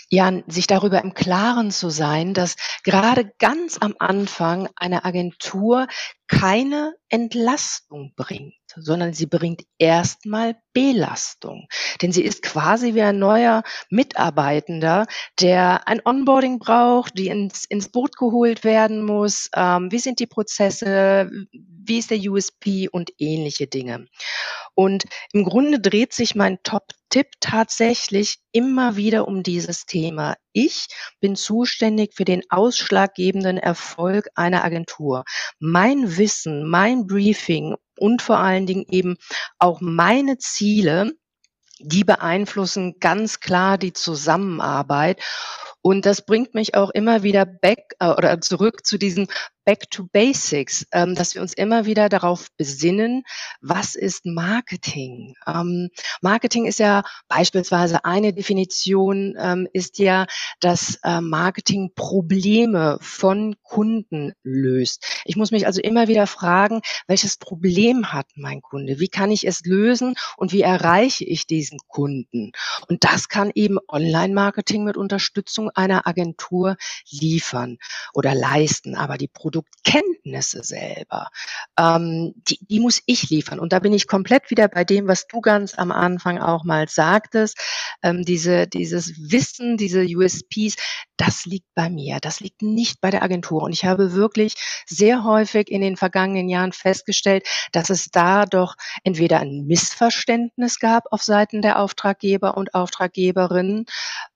ja, 0.10 0.32
sich 0.48 0.67
darüber 0.67 1.04
im 1.04 1.13
Klaren 1.13 1.72
zu 1.72 1.89
sein, 1.89 2.34
dass 2.34 2.56
gerade 2.84 3.32
ganz 3.38 3.78
am 3.80 3.95
Anfang 4.00 4.67
eine 4.76 5.06
Agentur 5.06 5.88
keine 6.28 6.93
Entlastung 7.10 8.13
bringt, 8.15 8.54
sondern 8.76 9.13
sie 9.13 9.26
bringt 9.26 9.63
erstmal 9.80 10.56
Belastung. 10.74 11.67
Denn 12.02 12.12
sie 12.12 12.24
ist 12.24 12.43
quasi 12.43 12.93
wie 12.93 13.02
ein 13.02 13.17
neuer 13.17 13.63
Mitarbeitender, 13.89 15.08
der 15.39 15.88
ein 15.88 16.02
Onboarding 16.04 16.60
braucht, 16.60 17.17
die 17.17 17.28
ins, 17.28 17.65
ins 17.65 17.89
Boot 17.89 18.15
geholt 18.15 18.63
werden 18.63 19.04
muss. 19.04 19.50
Ähm, 19.56 19.91
wie 19.91 20.00
sind 20.00 20.19
die 20.19 20.28
Prozesse? 20.28 21.30
Wie 21.52 21.98
ist 21.98 22.12
der 22.12 22.19
USP 22.19 22.89
und 22.89 23.12
ähnliche 23.17 23.67
Dinge? 23.67 24.06
Und 24.76 25.06
im 25.34 25.43
Grunde 25.43 25.80
dreht 25.80 26.13
sich 26.13 26.36
mein 26.36 26.60
Top-Tipp 27.10 27.28
tatsächlich 27.39 28.38
immer 28.52 28.95
wieder 28.95 29.28
um 29.28 29.43
dieses 29.43 29.86
Thema. 29.86 30.36
Ich 30.54 30.88
bin 31.19 31.36
zuständig 31.36 32.13
für 32.13 32.26
den 32.26 32.43
ausschlaggebenden 32.50 33.58
Erfolg 33.58 34.28
einer 34.36 34.63
Agentur. 34.63 35.24
Mein 35.60 36.17
Wissen, 36.17 36.69
mein 36.69 37.08
Briefing 37.08 37.76
und 37.98 38.22
vor 38.22 38.38
allen 38.38 38.67
Dingen 38.67 38.86
eben 38.89 39.17
auch 39.58 39.82
meine 39.82 40.38
Ziele, 40.38 41.13
die 41.80 42.04
beeinflussen 42.04 43.00
ganz 43.00 43.39
klar 43.39 43.78
die 43.78 43.93
Zusammenarbeit. 43.93 45.22
Und 45.82 46.06
das 46.06 46.26
bringt 46.26 46.54
mich 46.54 46.76
auch 46.76 46.89
immer 46.89 47.24
wieder 47.24 47.45
back 47.45 47.93
äh, 48.00 48.10
oder 48.10 48.41
zurück 48.41 48.86
zu 48.86 48.98
diesem 48.98 49.28
back 49.69 49.88
to 49.91 50.08
basics, 50.12 50.88
ähm, 50.93 51.13
dass 51.13 51.36
wir 51.36 51.43
uns 51.43 51.53
immer 51.53 51.86
wieder 51.86 52.10
darauf 52.10 52.47
besinnen, 52.58 53.21
was 53.62 53.93
ist 53.93 54.25
Marketing? 54.25 55.36
Ähm, 55.45 55.89
Marketing 56.21 56.65
ist 56.65 56.79
ja 56.79 57.03
beispielsweise 57.27 58.03
eine 58.03 58.34
Definition, 58.34 59.36
ähm, 59.39 59.67
ist 59.71 59.99
ja, 59.99 60.25
dass 60.60 60.97
äh, 61.03 61.21
Marketing 61.21 61.91
Probleme 61.93 62.97
von 62.99 63.58
Kunden 63.62 64.34
löst. 64.41 65.05
Ich 65.25 65.36
muss 65.36 65.51
mich 65.51 65.67
also 65.67 65.82
immer 65.82 66.08
wieder 66.08 66.25
fragen, 66.25 66.82
welches 67.05 67.38
Problem 67.38 68.12
hat 68.12 68.25
mein 68.34 68.62
Kunde? 68.62 68.99
Wie 68.99 69.08
kann 69.08 69.29
ich 69.29 69.45
es 69.45 69.62
lösen 69.65 70.15
und 70.38 70.51
wie 70.51 70.62
erreiche 70.62 71.25
ich 71.25 71.45
diesen 71.45 71.77
Kunden? 71.88 72.53
Und 72.88 73.03
das 73.03 73.29
kann 73.29 73.51
eben 73.53 73.77
Online-Marketing 73.88 74.84
mit 74.84 74.97
Unterstützung 74.97 75.69
einer 75.69 76.08
Agentur 76.08 76.75
liefern 77.12 77.77
oder 78.15 78.34
leisten. 78.34 78.95
Aber 78.95 79.19
die 79.19 79.27
Produktkenntnisse 79.60 80.63
selber, 80.63 81.30
ähm, 81.78 82.34
die, 82.36 82.60
die 82.62 82.80
muss 82.80 83.02
ich 83.06 83.30
liefern. 83.30 83.60
Und 83.60 83.74
da 83.74 83.80
bin 83.80 83.93
ich 83.93 84.08
komplett 84.08 84.50
wieder 84.50 84.67
bei 84.67 84.84
dem, 84.84 85.08
was 85.08 85.28
du 85.28 85.41
ganz 85.41 85.78
am 85.78 85.91
Anfang 85.91 86.39
auch 86.39 86.63
mal 86.63 86.88
sagtest. 86.88 87.58
Ähm, 88.04 88.24
diese, 88.24 88.67
dieses 88.67 89.13
Wissen, 89.32 89.78
diese 89.78 90.04
USPs, 90.04 90.76
das 91.17 91.45
liegt 91.45 91.67
bei 91.76 91.89
mir. 91.89 92.19
Das 92.22 92.39
liegt 92.39 92.62
nicht 92.62 93.02
bei 93.02 93.10
der 93.10 93.24
Agentur. 93.24 93.63
Und 93.63 93.74
ich 93.74 93.86
habe 93.86 94.13
wirklich 94.13 94.54
sehr 94.86 95.24
häufig 95.24 95.69
in 95.69 95.82
den 95.82 95.98
vergangenen 95.98 96.50
Jahren 96.50 96.72
festgestellt, 96.72 97.48
dass 97.72 97.89
es 97.89 98.10
da 98.10 98.45
doch 98.45 98.76
entweder 99.04 99.39
ein 99.39 99.65
Missverständnis 99.67 100.80
gab 100.80 101.12
auf 101.12 101.24
Seiten 101.24 101.62
der 101.62 101.80
Auftraggeber 101.80 102.56
und 102.58 102.74
Auftraggeberinnen, 102.74 103.86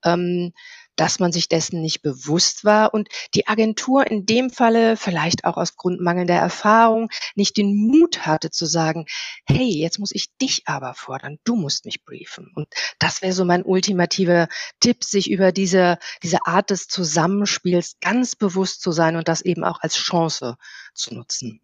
ähm, 0.04 0.54
dass 0.96 1.20
man 1.20 1.32
sich 1.32 1.48
dessen 1.48 1.82
nicht 1.82 2.02
bewusst 2.02 2.64
war 2.66 2.94
und 2.94 3.10
die 3.34 3.48
Agentur 3.48 4.06
in 4.08 4.26
dem 4.26 4.50
Falle 4.50 4.98
vielleicht 4.98 5.46
auch 5.46 5.58
aus 5.58 5.76
Grund 5.76 6.02
mangelnder 6.02 6.36
Erfahrung 6.36 7.10
nicht 7.36 7.58
den 7.58 7.76
Mut 7.76 8.26
hatte 8.26 8.52
zu 8.52 8.66
sagen, 8.66 9.06
hey, 9.46 9.70
jetzt 9.70 10.00
muss 10.00 10.12
ich 10.14 10.36
dich 10.38 10.64
aber 10.66 10.94
fordern, 10.94 11.38
du 11.44 11.56
musst 11.56 11.86
mich 11.86 12.04
briefen. 12.04 12.52
Und 12.56 12.68
das 13.00 13.22
wäre 13.22 13.34
so 13.34 13.46
mein 13.46 13.64
ultimativer 13.64 14.48
Tipp, 14.80 15.04
sich 15.04 15.30
über 15.30 15.52
diese, 15.52 15.98
diese 16.22 16.46
Art 16.46 16.70
des 16.70 16.88
Zusammenspiels 16.88 17.98
ganz 18.02 18.36
bewusst 18.36 18.82
zu 18.82 18.92
sein 18.92 19.16
und 19.16 19.28
das 19.28 19.42
eben 19.42 19.64
auch 19.64 19.80
als 19.82 19.96
Chance 19.96 20.58
zu 20.94 21.14
nutzen. 21.14 21.62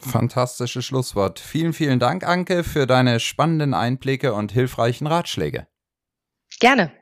Fantastisches 0.00 0.84
Schlusswort. 0.84 1.40
Vielen, 1.40 1.72
vielen 1.72 1.98
Dank, 1.98 2.24
Anke, 2.24 2.62
für 2.62 2.86
deine 2.86 3.18
spannenden 3.18 3.74
Einblicke 3.74 4.32
und 4.32 4.52
hilfreichen 4.52 5.08
Ratschläge. 5.08 5.66
Gerne. 6.60 6.92